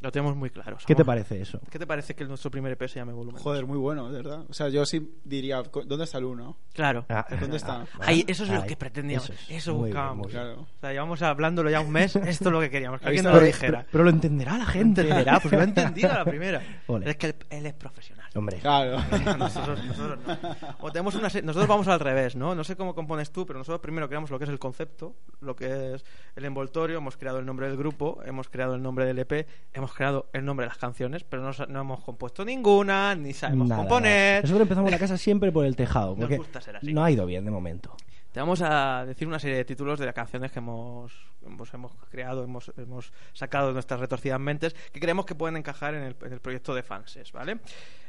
[0.00, 0.76] Lo tenemos muy claro.
[0.86, 1.60] ¿Qué te parece eso?
[1.70, 3.42] ¿Qué te parece que nuestro primer EP se llame Volumen 2?
[3.42, 4.44] Joder, muy bueno, de verdad.
[4.48, 6.56] O sea, yo sí diría, ¿dónde está el uno?
[6.72, 7.04] Claro.
[7.08, 7.84] Ah, ¿Dónde está?
[7.98, 9.28] Ahí, eso es lo Ahí, que pretendíamos.
[9.30, 9.64] eso Eso, es.
[9.66, 10.26] Bien, buscábamos.
[10.28, 10.38] bien.
[10.40, 10.60] Claro.
[10.62, 12.14] O sea, llevamos hablándolo ya un mes.
[12.14, 13.00] Esto es lo que queríamos.
[13.00, 13.78] Que alguien nos lo Pero- dijera.
[13.80, 15.00] Pero, pero lo entenderá la gente.
[15.00, 16.62] entenderá, pues lo ha entendido a la primera.
[16.86, 18.26] Pero es que él, él es profesional.
[18.36, 18.58] Hombre.
[18.58, 18.98] Claro.
[19.36, 20.38] Nosotros, nosotros no.
[20.80, 22.54] O tenemos una se- nosotros vamos al revés, ¿no?
[22.54, 25.56] No sé cómo compones tú, pero nosotros primero creamos lo que es el concepto, lo
[25.56, 26.04] que es
[26.36, 29.87] el envoltorio, hemos creado el nombre del grupo, hemos creado el nombre del EP, hemos
[29.94, 33.80] creado el nombre de las canciones, pero no, no hemos compuesto ninguna, ni sabemos Nada,
[33.82, 34.30] componer.
[34.30, 34.40] nada.
[34.42, 36.10] Nosotros empezamos la casa siempre por el tejado.
[36.10, 36.92] Nos Porque gusta ser así.
[36.92, 37.96] no ha ido bien de momento.
[38.32, 41.12] Te vamos a decir una serie de títulos de las canciones que hemos,
[41.44, 45.94] hemos, hemos creado, hemos, hemos sacado de nuestras retorcidas mentes, que creemos que pueden encajar
[45.94, 47.58] en el, en el proyecto de Fanses, ¿vale?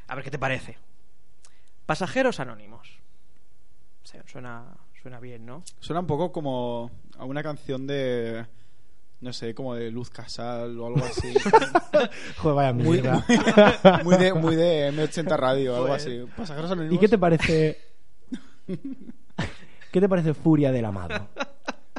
[0.07, 0.77] A ver qué te parece.
[1.86, 2.99] Pasajeros anónimos.
[4.25, 4.65] Suena,
[5.01, 5.63] suena bien, ¿no?
[5.80, 8.45] Suena un poco como a una canción de.
[9.22, 11.34] No sé, como de Luz Casal o algo así.
[12.38, 13.26] Joder, vaya muy, mierda.
[14.03, 16.01] muy de, muy de M80 Radio, algo Joder.
[16.01, 16.26] así.
[16.38, 16.95] Pasajeros anónimos.
[16.95, 17.78] ¿Y qué te parece?
[19.91, 21.28] ¿Qué te parece Furia del Amado?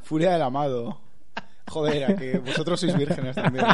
[0.03, 0.99] Furia del Amado.
[1.69, 3.65] Joder, a que vosotros sois vírgenes también.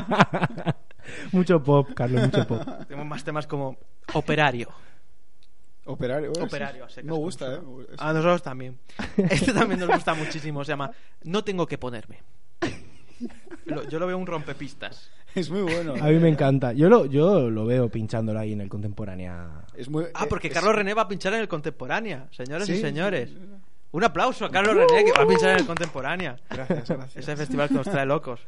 [1.32, 2.62] mucho pop, Carlos, mucho pop.
[2.88, 3.78] Tenemos más temas como
[4.12, 4.68] Operario.
[5.86, 6.30] Operario.
[6.32, 7.60] bueno, Operario, a secas, Me gusta, ¿eh?
[7.98, 8.78] A nosotros también.
[9.16, 10.64] Este también nos gusta muchísimo.
[10.64, 10.90] Se llama
[11.22, 12.18] No tengo que ponerme.
[13.66, 15.10] Lo- yo lo veo un rompepistas.
[15.34, 15.94] Es muy bueno.
[16.00, 16.72] A mí me encanta.
[16.72, 19.64] Yo lo, yo lo veo pinchándolo ahí en el Contemporánea.
[19.76, 22.26] Es muy, Ah, porque es- Carlos René va a pinchar en el Contemporánea.
[22.30, 22.80] Señores y Sí.
[22.80, 23.32] señores.
[23.92, 26.36] Un aplauso a Carlos René que va a pinchar en el Contemporánea.
[26.50, 27.16] Gracias, gracias.
[27.16, 28.40] Ese festival que nos trae locos.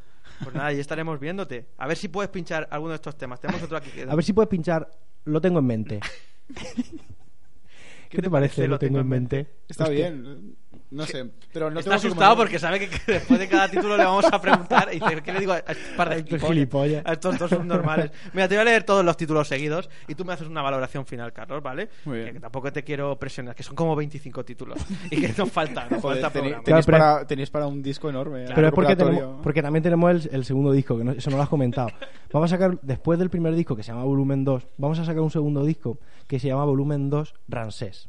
[0.42, 1.66] Pues nada, ahí estaremos viéndote.
[1.78, 3.40] A ver si puedes pinchar alguno de estos temas.
[3.40, 3.90] Tenemos otro aquí.
[3.90, 4.88] que- A ver si puedes pinchar.
[5.24, 6.00] Lo tengo en mente.
[8.08, 8.66] ¿Qué, te parece?
[8.66, 9.46] Lo tengo en mente.
[9.68, 10.10] Está Hostia.
[10.10, 10.56] bien.
[10.90, 13.94] No sé, pero no Está tengo asustado porque sabe que, que después de cada título
[13.98, 16.48] le vamos a preguntar y dice, ¿qué le digo a este par de Estos gilipollas?
[16.48, 17.06] gilipollas.
[17.06, 18.10] A estos dos subnormales.
[18.32, 21.04] Mira, te voy a leer todos los títulos seguidos y tú me haces una valoración
[21.04, 21.90] final, Carlos, ¿vale?
[22.06, 22.26] Muy bien.
[22.28, 24.78] Que, que tampoco te quiero presionar, que son como 25 títulos
[25.10, 28.44] y que nos falta, nos Joder, falta tenéis, Claro, para, tenéis para un disco enorme.
[28.44, 28.52] ¿eh?
[28.54, 31.36] Pero es porque, tenemos, porque también tenemos el, el segundo disco, que no- eso no
[31.36, 31.90] lo has comentado.
[32.32, 35.20] Vamos a sacar, después del primer disco, que se llama Volumen 2, vamos a sacar
[35.22, 38.08] un segundo disco que se llama Volumen 2 Ramsés.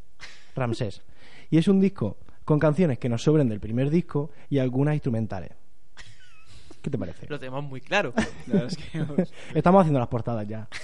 [0.56, 1.02] Ramsés.
[1.50, 2.18] Y es un disco
[2.50, 5.52] con canciones que nos sobren del primer disco y algunas instrumentales.
[6.82, 7.28] ¿Qué te parece?
[7.30, 8.12] Lo tenemos muy claro.
[8.47, 10.68] La verdad es que os- Estamos haciendo las portadas ya.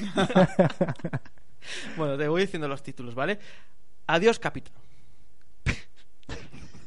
[1.98, 3.40] Bueno, te voy diciendo los títulos, ¿vale?
[4.06, 4.76] Adiós, capitán.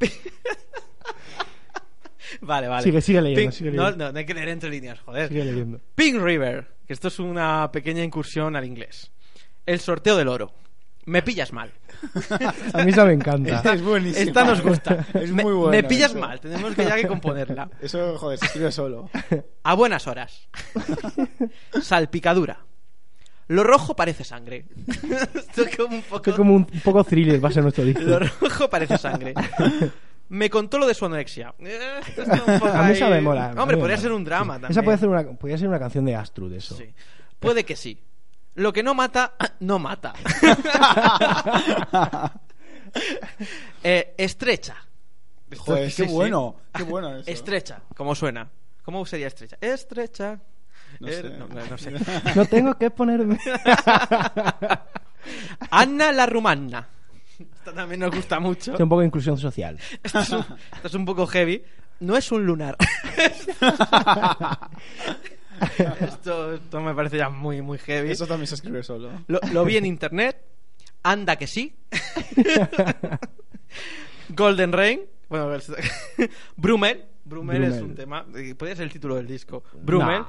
[2.42, 2.82] vale, vale.
[2.84, 4.04] Sigue, sigue leyendo, Pink- sigue no, leyendo.
[4.06, 5.26] no, no hay que leer entre líneas, joder.
[5.28, 5.80] Sigue leyendo.
[5.96, 9.10] Pink River, que esto es una pequeña incursión al inglés.
[9.66, 10.52] El sorteo del oro.
[11.08, 11.72] Me pillas mal.
[12.74, 13.72] A mí esa me encanta.
[13.72, 14.26] es buenísimo.
[14.26, 15.06] Esta nos gusta.
[15.14, 15.70] Es me, muy buena.
[15.70, 16.20] me pillas eso.
[16.20, 17.70] mal, tenemos que ya que componerla.
[17.80, 19.08] Eso, joder, se escribe solo.
[19.62, 20.48] A buenas horas.
[21.80, 22.58] Salpicadura.
[23.48, 24.66] Lo rojo parece sangre.
[25.34, 26.28] Esto es como un poco...
[26.30, 28.02] Es como un, poco thriller va a ser nuestro disco.
[28.02, 29.32] Lo rojo parece sangre.
[30.28, 31.54] Me contó lo de su anorexia.
[31.60, 33.54] Eh, esto está un poco A mí esa ahí- me mola.
[33.56, 34.60] Hombre, me podría ser un drama Sí.
[34.60, 34.70] también.
[34.72, 36.76] Esa puede ser una, podría ser una canción de Astrud, eso.
[36.76, 36.84] Sí.
[37.40, 37.98] Puede que sí.
[38.58, 40.12] Lo que no mata, no mata.
[43.82, 44.76] Eh, estrecha.
[45.56, 46.14] Joder, Sí, qué sí.
[46.14, 46.56] bueno.
[46.74, 47.30] Qué bueno eso.
[47.30, 47.80] Estrecha.
[47.94, 48.48] ¿Cómo suena?
[48.82, 49.56] ¿Cómo sería estrecha?
[49.60, 50.40] Estrecha.
[50.98, 51.30] No Er- sé.
[51.38, 51.92] no, no, no sé.
[52.34, 53.38] No tengo que ponerme.
[55.70, 56.88] Anna la rumana.
[57.38, 58.74] Esta también nos gusta mucho.
[58.74, 59.78] Es un poco de inclusión social.
[60.02, 61.62] Esto es, un, esto es un poco heavy.
[62.00, 62.76] No es un lunar.
[66.00, 68.10] esto, esto me parece ya muy, muy heavy.
[68.10, 69.10] Eso también se escribe solo.
[69.26, 70.40] Lo, lo vi en internet.
[71.02, 71.74] Anda que sí.
[74.30, 75.02] Golden Rain.
[75.28, 75.50] Bueno,
[76.56, 77.04] Brummel.
[77.24, 78.24] Brummel es un tema.
[78.24, 79.62] Podría ser el título del disco.
[79.74, 80.20] Brummel.
[80.20, 80.26] Nah.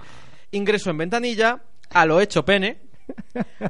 [0.52, 1.62] Ingreso en ventanilla.
[1.92, 2.82] A lo hecho pene.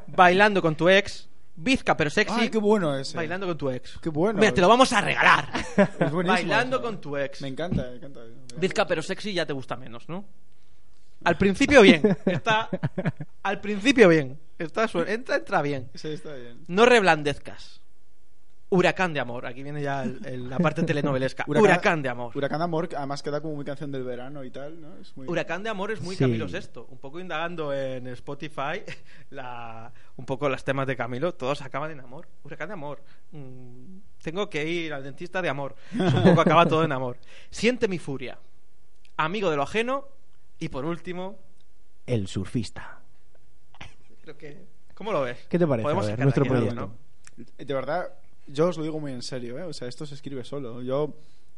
[0.07, 1.27] Bailando con tu ex.
[1.55, 2.33] Bizca pero sexy.
[2.37, 3.17] Ay, qué bueno ese.
[3.17, 3.99] Bailando con tu ex.
[4.01, 4.39] Qué bueno.
[4.39, 5.49] Mira, te lo vamos a regalar.
[5.77, 6.85] Es buenísimo Bailando eso.
[6.85, 7.41] con tu ex.
[7.41, 8.21] Me encanta, me encanta.
[8.57, 10.25] Bizca pero sexy ya te gusta menos, ¿no?
[11.23, 12.17] Al principio bien.
[12.25, 12.69] Está.
[13.43, 14.39] Al principio bien.
[14.57, 15.89] Está su- entra, entra bien.
[15.95, 16.63] Sí, está bien.
[16.67, 17.81] No reblandezcas.
[18.71, 19.47] Huracán de amor.
[19.47, 21.43] Aquí viene ya el- el- la parte telenovelesca.
[21.47, 22.37] Huracán, de amor.
[22.37, 24.95] Huracán de amor, que además queda como muy canción del verano y tal, ¿no?
[24.97, 25.27] Es muy...
[25.27, 26.23] Huracán de amor es muy Sí.
[26.23, 26.85] Camilo Sesto.
[26.91, 28.83] Un poco indagando en Spotify,
[29.31, 32.27] la, un poco los temas de Camilo, todos acaban en amor.
[32.43, 33.01] Huracán de amor.
[33.31, 35.75] Mm, tengo que ir al dentista de amor.
[35.91, 37.17] Es un poco acaba todo en amor.
[37.49, 38.37] Siente mi furia.
[39.17, 40.05] Amigo de lo ajeno.
[40.59, 41.37] Y por último,
[42.05, 42.99] El surfista.
[44.21, 44.65] creo que.
[44.93, 45.37] ¿Cómo lo ves?
[45.49, 45.83] ¿Qué te parece?
[45.83, 46.75] Podemos A ver, nuestro proyecto.
[46.75, 46.95] ¿no?
[47.57, 48.13] De verdad,
[48.47, 49.63] yo os lo digo muy en serio, ¿eh?
[49.63, 50.81] O sea, esto se escribe solo.
[50.81, 51.13] Yo,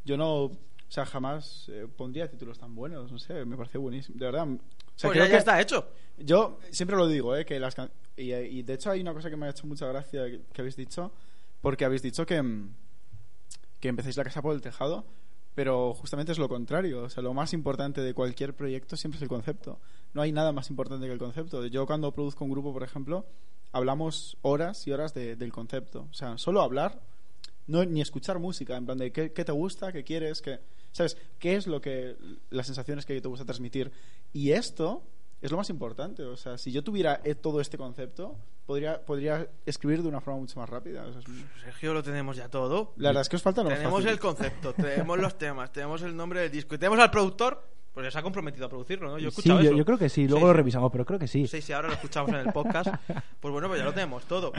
[0.05, 0.51] yo no, o
[0.87, 4.19] sea, jamás eh, pondría títulos tan buenos, no sé, me parece buenísimo.
[4.19, 4.43] De verdad.
[4.47, 4.57] O
[4.95, 5.87] sea, Pues creo ya, ya que- está hecho.
[6.19, 7.45] Yo siempre lo digo, ¿eh?
[7.45, 9.87] Que las can- y, y de hecho hay una cosa que me ha hecho mucha
[9.87, 11.11] gracia que, que habéis dicho,
[11.61, 12.75] porque habéis dicho que, mm,
[13.79, 15.03] que empecéis la casa por el tejado,
[15.55, 17.03] pero justamente es lo contrario.
[17.03, 19.79] O sea, lo más importante de cualquier proyecto siempre es el concepto.
[20.13, 21.65] No hay nada más importante que el concepto.
[21.67, 23.25] Yo cuando produzco un grupo, por ejemplo,
[23.71, 26.07] hablamos horas y horas de- del concepto.
[26.09, 27.01] O sea, solo hablar,
[27.67, 30.59] no ni escuchar música, en plan de qué, qué te gusta, qué quieres, qué,
[30.91, 31.17] ¿sabes?
[31.39, 32.15] ¿Qué es lo que
[32.49, 33.91] las sensaciones que te gusta transmitir?
[34.33, 35.03] Y esto
[35.41, 36.23] es lo más importante.
[36.23, 38.35] O sea, si yo tuviera eh, todo este concepto,
[38.65, 41.03] podría, podría escribir de una forma mucho más rápida.
[41.05, 42.93] O sea, es muy- Sergio, lo tenemos ya todo.
[42.97, 44.11] La verdad es que os falta lo más Tenemos fácil.
[44.13, 48.09] el concepto, tenemos los temas, tenemos el nombre del disco y tenemos al productor, porque
[48.11, 49.17] se ha comprometido a producirlo, ¿no?
[49.19, 49.77] Yo he Sí, escuchado yo, eso.
[49.77, 50.57] yo creo que sí, luego Sí, lo sí.
[50.57, 51.47] revisamos, pero creo que sí.
[51.47, 52.87] Sí, sí, ahora lo escuchamos en el podcast.
[53.41, 54.51] Pues bueno, pues ya lo tenemos todo.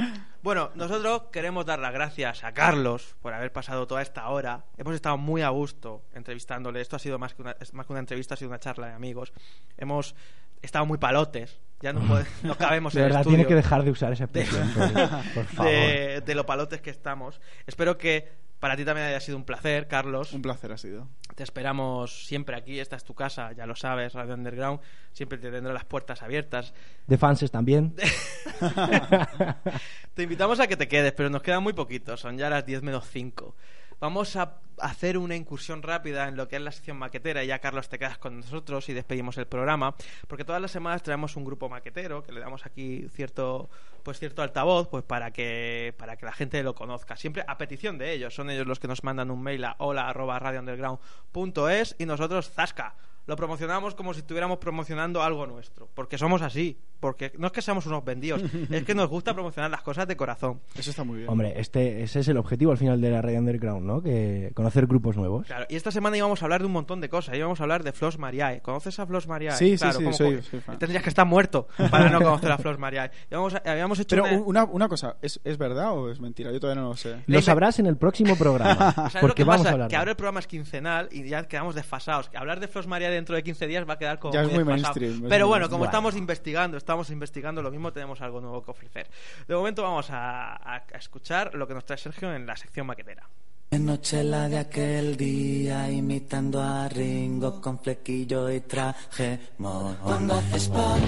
[0.43, 4.65] Bueno, nosotros queremos dar las gracias a Carlos por haber pasado toda esta hora.
[4.77, 6.81] Hemos estado muy a gusto entrevistándole.
[6.81, 8.95] Esto ha sido más que una, más que una entrevista, ha sido una charla de
[8.95, 9.33] amigos.
[9.79, 10.17] Hemos
[10.63, 11.61] estado muy palotes.
[11.81, 13.37] Ya no, pode- no cabemos de en el verdad, estudio.
[13.39, 14.69] tiene que dejar de usar esa expresión.
[14.75, 15.71] por, por favor.
[15.73, 17.41] de, de lo palotes que estamos.
[17.69, 18.33] Espero que
[18.63, 20.33] para ti también haya sido un placer, Carlos.
[20.33, 21.09] Un placer ha sido.
[21.35, 22.79] Te esperamos siempre aquí.
[22.79, 24.79] Esta es tu casa, ya lo sabes, Radio Underground.
[25.13, 26.73] Siempre te tendré las puertas abiertas.
[27.09, 27.97] De fanses también.
[30.15, 32.21] Te invitamos a que te quedes, pero nos quedan muy poquitos.
[32.21, 33.57] Son ya las 10 menos 5.
[34.03, 37.45] Vamos a hacer una incursión rápida en lo que es la sección maquetera.
[37.45, 39.95] Y ya Carlos te quedas con nosotros y despedimos el programa
[40.27, 43.71] porque todas las semanas traemos un grupo maquetero que le damos aquí cierto
[44.03, 47.15] pues cierto altavoz pues para que para que la gente lo conozca.
[47.15, 48.35] Siempre a petición de ellos.
[48.35, 52.97] Son ellos los que nos mandan un mail a hola arroba radiounderground.es y nosotros zasca
[53.27, 57.63] lo promocionamos como si estuviéramos promocionando algo nuestro porque somos así porque no es que
[57.63, 61.19] seamos unos vendidos es que nos gusta promocionar las cosas de corazón Eso está muy
[61.19, 61.29] bien.
[61.29, 64.03] Hombre, este, ese es el objetivo al final de la Radio Underground, ¿no?
[64.03, 65.47] Que conocer grupos nuevos.
[65.47, 67.37] Claro, y esta semana íbamos a hablar de un montón de cosas.
[67.37, 68.61] Íbamos a hablar de Flos Mariae.
[68.61, 69.57] ¿Conoces a Flos Mariae?
[69.57, 70.79] Sí, sí, Claro, sí, ¿cómo soy- co- soy fan.
[70.79, 73.11] Tendrías que estar muerto para no conocer a Flos Mariae.
[73.31, 76.21] Íbamos a- habíamos hecho Pero una- un- una, una cosa, ¿es, ¿es verdad o es
[76.21, 76.53] mentira?
[76.53, 77.23] Yo todavía no lo sé.
[77.27, 78.93] Lo sabrás en el próximo programa.
[78.95, 79.69] ¿Sabes lo porque que vamos pasa?
[79.71, 79.89] a hablar.
[79.89, 82.29] Que ahora el programa es quincenal y ya quedamos desfasados.
[82.29, 84.53] Que hablar de Flos María dentro de 15 días va a quedar como Ya es
[84.53, 88.41] muy mainstream, es Pero muy bueno, como estamos investigando, estamos investigando lo mismo, tenemos algo
[88.41, 89.09] nuevo que ofrecer.
[89.47, 92.87] De momento vamos a, a- a escuchar lo que nos trae Sergio en la sección
[92.87, 93.29] maquetera.
[93.71, 99.97] En noche la de aquel día imitando a Ringo con flequillo y traje mono.
[100.03, 100.99] Cuando haces pop,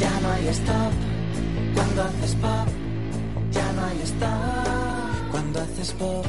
[0.00, 0.92] ya no hay stop.
[1.74, 2.68] Cuando haces pop,
[3.52, 5.30] ya no hay stop.
[5.30, 6.26] Cuando haces pop,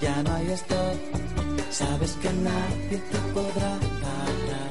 [0.00, 1.27] ya no hay stop.
[1.70, 4.70] Sabes que nadie te podrá parar.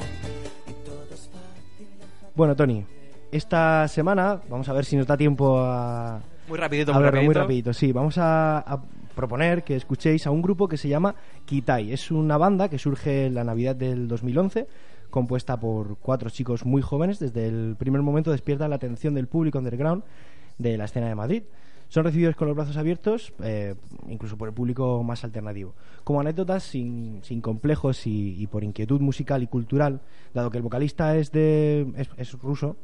[0.66, 1.86] Y todo es fácil.
[2.34, 2.84] Bueno, Tony,
[3.30, 6.20] esta semana vamos a ver si nos da tiempo a...
[6.48, 7.40] Muy rapidito, a muy muy rapidito.
[7.40, 7.72] rapidito.
[7.72, 8.82] Sí, vamos a, a
[9.14, 11.92] proponer que escuchéis a un grupo que se llama Kitai.
[11.92, 14.66] Es una banda que surge en la Navidad del 2011,
[15.10, 17.18] compuesta por cuatro chicos muy jóvenes.
[17.18, 20.02] Desde el primer momento despierta la atención del público underground
[20.58, 21.42] de la escena de Madrid.
[21.88, 23.74] Son recibidos con los brazos abiertos, eh,
[24.08, 25.74] incluso por el público más alternativo.
[26.04, 30.00] Como anécdotas, sin, sin complejos y, y por inquietud musical y cultural,
[30.34, 32.76] dado que el vocalista es, de, es, es ruso,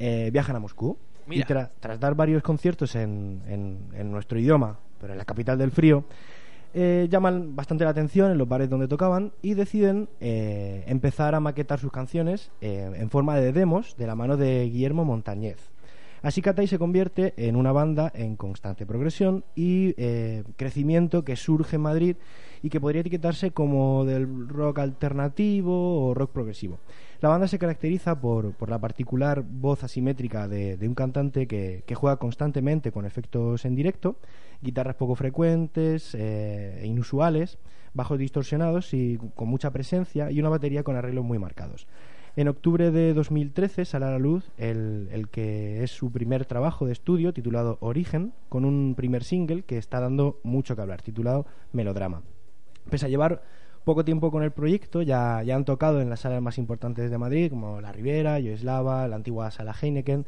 [0.00, 0.96] eh, viajan a Moscú.
[1.26, 1.46] Mira.
[1.48, 5.56] Y tra- tras dar varios conciertos en, en- en nuestro idioma, pero en la capital
[5.58, 6.04] del frío,
[6.74, 11.40] eh, llaman bastante la atención en los bares donde tocaban y deciden eh, empezar a
[11.40, 15.58] maquetar sus canciones eh, en forma de demos de la mano de Guillermo Montañez.
[16.22, 21.76] Así Katai se convierte en una banda en constante progresión y eh, crecimiento que surge
[21.76, 22.16] en Madrid
[22.62, 26.78] y que podría etiquetarse como del rock alternativo o rock progresivo.
[27.20, 31.94] La banda se caracteriza por, por la particular voz asimétrica de, un cantante que, que
[31.94, 34.16] juega constantemente con efectos en directo,
[34.60, 37.58] guitarras poco frecuentes eh, e inusuales,
[37.94, 41.86] bajos distorsionados y con mucha presencia y una batería con arreglos muy marcados.
[42.38, 46.92] En octubre de 2013 sale a la luz el, que es su primer trabajo de
[46.92, 52.22] estudio titulado Origen, con un primer single que está dando mucho que hablar, titulado Melodrama.
[52.88, 53.42] Pese a llevar
[53.82, 57.18] poco tiempo con el proyecto, ya, ya han tocado en las salas más importantes de
[57.18, 60.24] Madrid, como La Riviera, Yoeslava, la antigua sala Heineken,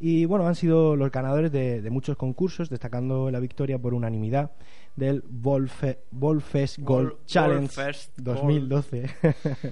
[0.00, 4.52] y bueno, han sido los ganadores de, de muchos concursos, destacando la victoria por unanimidad
[4.96, 9.06] del Volfe, Volfest Gold Vol- Challenge Volfest 2012,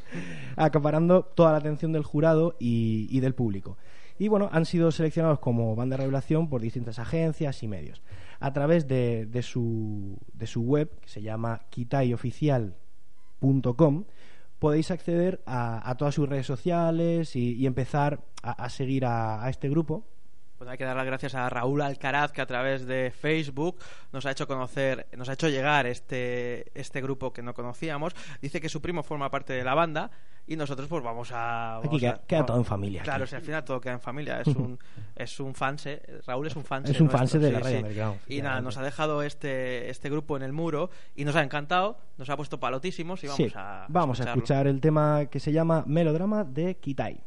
[0.56, 3.76] acaparando toda la atención del jurado y, y del público.
[4.18, 8.02] Y bueno, han sido seleccionados como banda de revelación por distintas agencias y medios.
[8.40, 11.60] A través de, de su, de su web, que se llama
[13.40, 14.04] kitaiOficial.com,
[14.58, 19.44] podéis acceder a, a todas sus redes sociales y, y empezar a, a seguir a,
[19.44, 20.06] a este grupo.
[20.58, 23.78] Pues hay que dar las gracias a Raúl Alcaraz que a través de Facebook
[24.12, 28.14] nos ha hecho conocer, nos ha hecho llegar este, este grupo que no conocíamos.
[28.40, 30.10] Dice que su primo forma parte de la banda
[30.46, 31.78] y nosotros pues vamos a...
[31.78, 34.40] Aquí queda- a- queda todo en familia, Claro, si al final todo queda en familia.
[34.40, 34.78] Es un,
[35.16, 36.92] es un fanse, Raúl es un fanse.
[36.92, 37.82] Es un fanse de la radio sí.
[37.82, 41.42] underground, Y nada, nos ha dejado este, este grupo en el muro y nos ha
[41.42, 43.86] encantado, nos ha puesto palotísimos y vamos Sí, a...
[43.88, 47.20] vamos a escuchar el tema que se llama Melodrama de Kitai.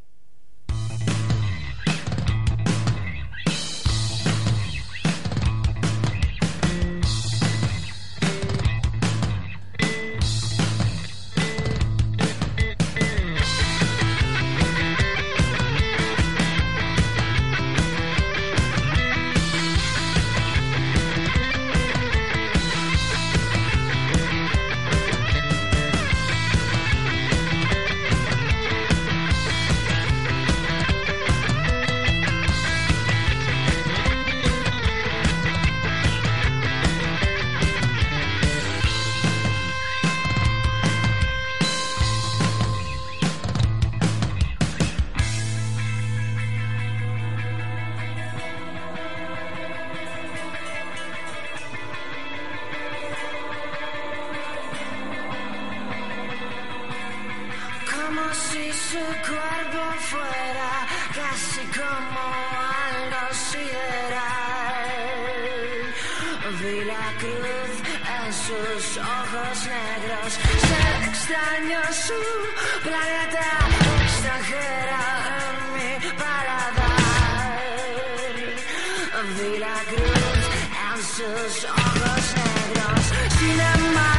[79.42, 83.04] En sus ojos negros.
[83.40, 84.19] Sin embargo,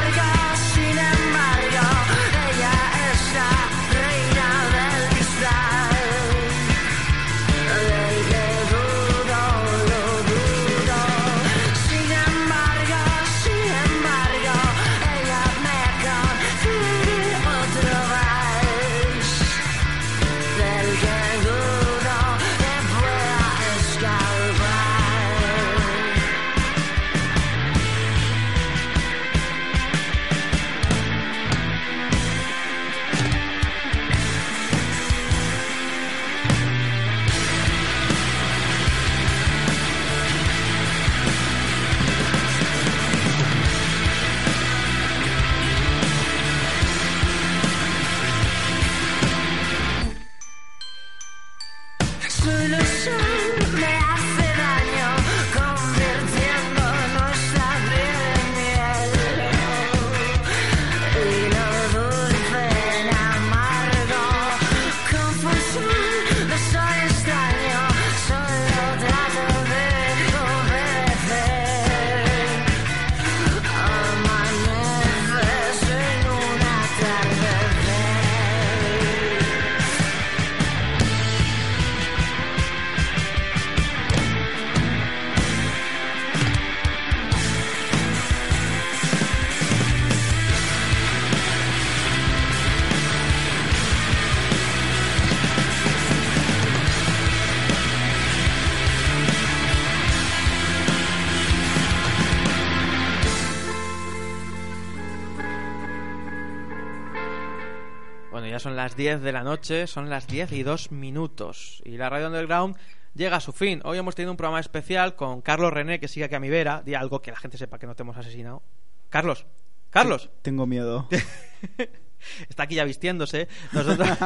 [108.83, 111.83] las 10 de la noche, son las 10 y 2 minutos.
[111.85, 112.79] Y la Radio Underground
[113.15, 113.83] llega a su fin.
[113.85, 116.83] Hoy hemos tenido un programa especial con Carlos René, que sigue aquí a mi vera.
[116.83, 118.63] Di algo que la gente sepa que no te hemos asesinado.
[119.11, 119.45] Carlos,
[119.91, 120.31] Carlos.
[120.41, 121.07] Tengo miedo.
[122.49, 123.49] Está aquí ya vistiéndose.
[123.73, 124.09] Nosotros,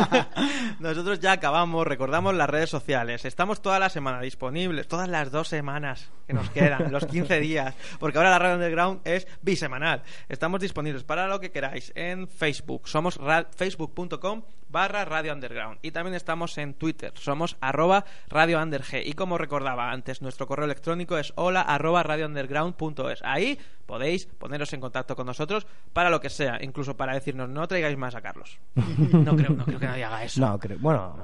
[0.80, 1.86] nosotros ya acabamos.
[1.86, 3.24] Recordamos las redes sociales.
[3.24, 4.88] Estamos toda la semana disponibles.
[4.88, 6.90] Todas las dos semanas que nos quedan.
[6.92, 7.74] los 15 días.
[7.99, 10.03] Porque ahora la Radio Underground es bisemanal.
[10.28, 12.88] Estamos disponibles para lo que queráis en Facebook.
[12.88, 13.18] Somos
[13.57, 14.42] facebook.com
[14.75, 15.79] barra Radio Underground.
[15.83, 19.07] Y también estamos en Twitter, somos arroba Radio Underg.
[19.07, 23.22] Y como recordaba antes, nuestro correo electrónico es hola arroba radiounderground.es.
[23.22, 23.57] Ahí
[23.87, 27.97] podéis poneros en contacto con nosotros para lo que sea, incluso para decirnos no traigáis
[27.97, 28.59] más a Carlos.
[29.14, 30.41] No creo, no creo que nadie haga eso.
[30.41, 30.77] No, creo.
[30.81, 31.16] Bueno,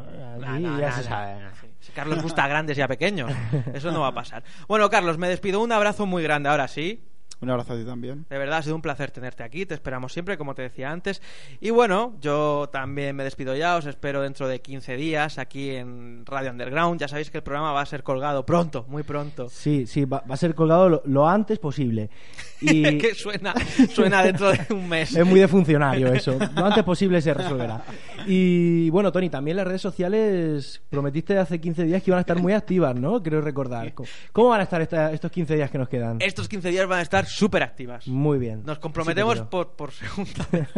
[0.42, 1.40] aquí No, no, ya no, se sabe.
[1.80, 3.32] Si Carlos gusta a grandes y a pequeños.
[3.74, 4.44] Eso no va a pasar.
[4.68, 5.60] Bueno, Carlos, me despido.
[5.60, 7.02] Un abrazo muy grande ahora sí.
[7.42, 8.26] Un abrazo a ti también.
[8.28, 9.64] De verdad, ha sido un placer tenerte aquí.
[9.64, 11.22] Te esperamos siempre, como te decía antes.
[11.60, 13.76] Y bueno, yo también me despido ya.
[13.76, 17.00] Os espero dentro de 15 días aquí en Radio Underground.
[17.00, 19.48] Ya sabéis que el programa va a ser colgado pronto, muy pronto.
[19.48, 22.10] Sí, sí, va, va a ser colgado lo, lo antes posible.
[22.62, 23.54] Y que suena,
[23.90, 25.16] suena dentro de un mes.
[25.16, 26.36] es muy de funcionario eso.
[26.54, 27.82] Lo antes posible se resolverá.
[28.26, 32.38] Y bueno, Tony, también las redes sociales prometiste hace 15 días que iban a estar
[32.38, 33.22] muy activas, ¿no?
[33.22, 33.94] Creo recordar.
[33.94, 36.18] ¿Cómo- ¿Cómo van a estar esta- estos 15 días que nos quedan?
[36.20, 38.06] Estos 15 días van a estar súper activas.
[38.08, 38.62] Muy bien.
[38.64, 40.68] Nos comprometemos Sí que por, por segunda vez.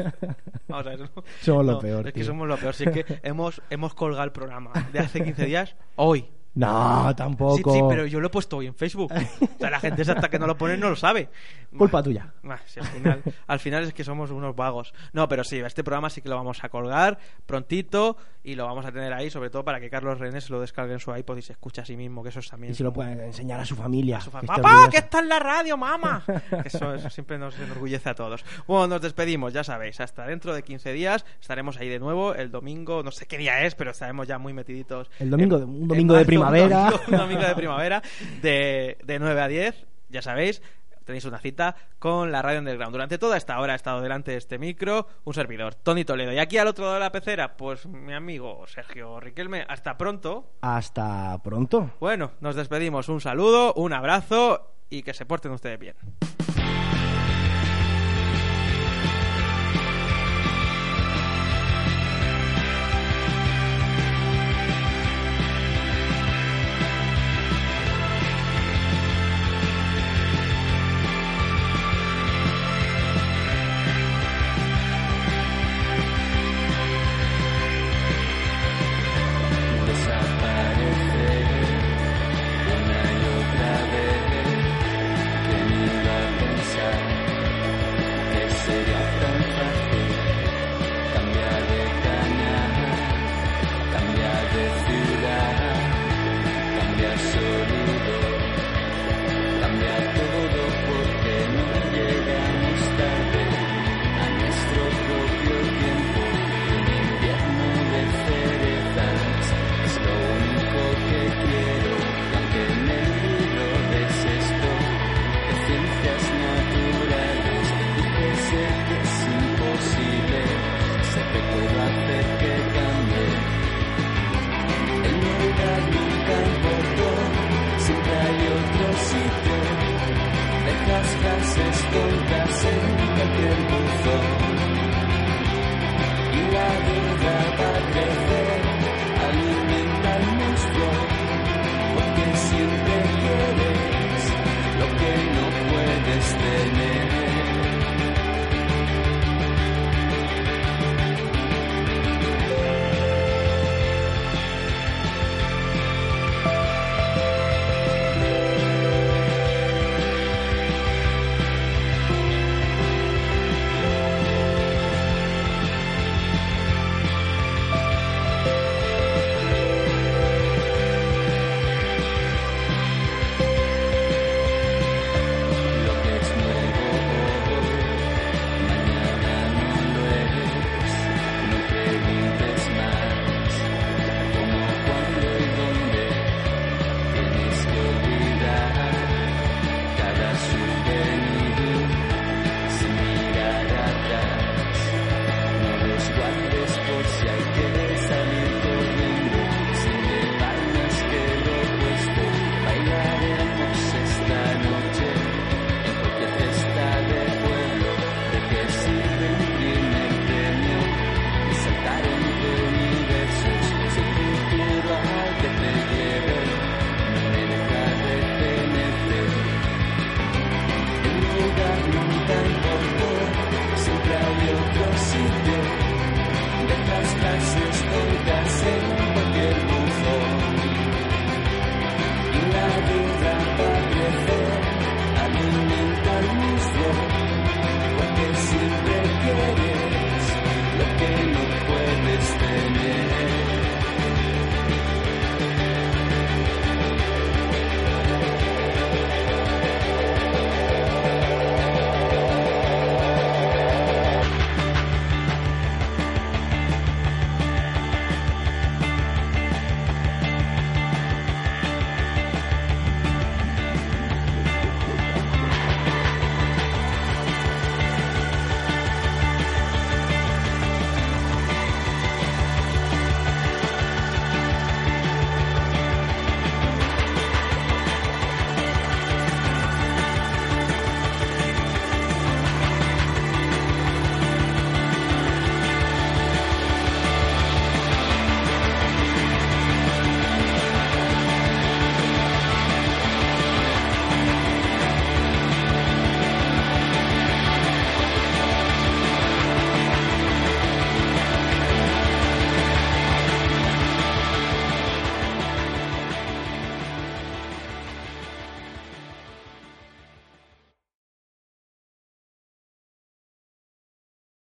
[0.68, 1.24] Vamos a ver, ¿no?
[1.40, 2.26] Somos lo No, peor, Es que tío.
[2.26, 2.74] somos lo peor.
[2.74, 6.26] Si es que hemos, hemos colgado el programa de hace 15 días hoy.
[6.54, 7.72] No, tampoco.
[7.72, 9.10] Sí, sí, pero yo lo he puesto hoy en Facebook.
[9.12, 11.28] O sea, la gente hasta que no lo pone no lo sabe.
[11.76, 12.32] Culpa tuya.
[12.44, 14.92] Ah, sí, al, final, al final es que somos unos vagos.
[15.14, 18.84] No, pero sí, este programa sí que lo vamos a colgar prontito y lo vamos
[18.84, 21.38] a tener ahí, sobre todo para que Carlos René se lo descargue en su iPod
[21.38, 22.72] y se escuche a sí mismo, que eso es también...
[22.72, 24.20] Y se lo pueden enseñar a su familia.
[24.20, 26.22] su que ¡Papá, que está en la radio, mamá!
[26.64, 28.44] Eso, eso siempre nos enorgullece a todos.
[28.66, 30.00] Bueno, nos despedimos, ya sabéis.
[30.00, 32.34] Hasta dentro de 15 días estaremos ahí de nuevo.
[32.34, 35.10] El domingo, no sé qué día es, pero estaremos ya muy metiditos.
[35.18, 36.84] El domingo, en- un domingo de marzo, primavera.
[36.84, 38.02] Un domingo, un domingo de primavera
[38.40, 40.62] de, de 9 a 10, ya sabéis.
[41.04, 42.92] Tenéis una cita con la radio underground.
[42.92, 46.32] Durante toda esta hora ha estado delante de este micro un servidor, Tony Toledo.
[46.32, 49.64] Y aquí al otro lado de la pecera, pues mi amigo Sergio Riquelme.
[49.68, 50.52] Hasta pronto.
[50.60, 51.90] Hasta pronto.
[51.98, 53.08] Bueno, nos despedimos.
[53.08, 55.96] Un saludo, un abrazo y que se porten ustedes bien.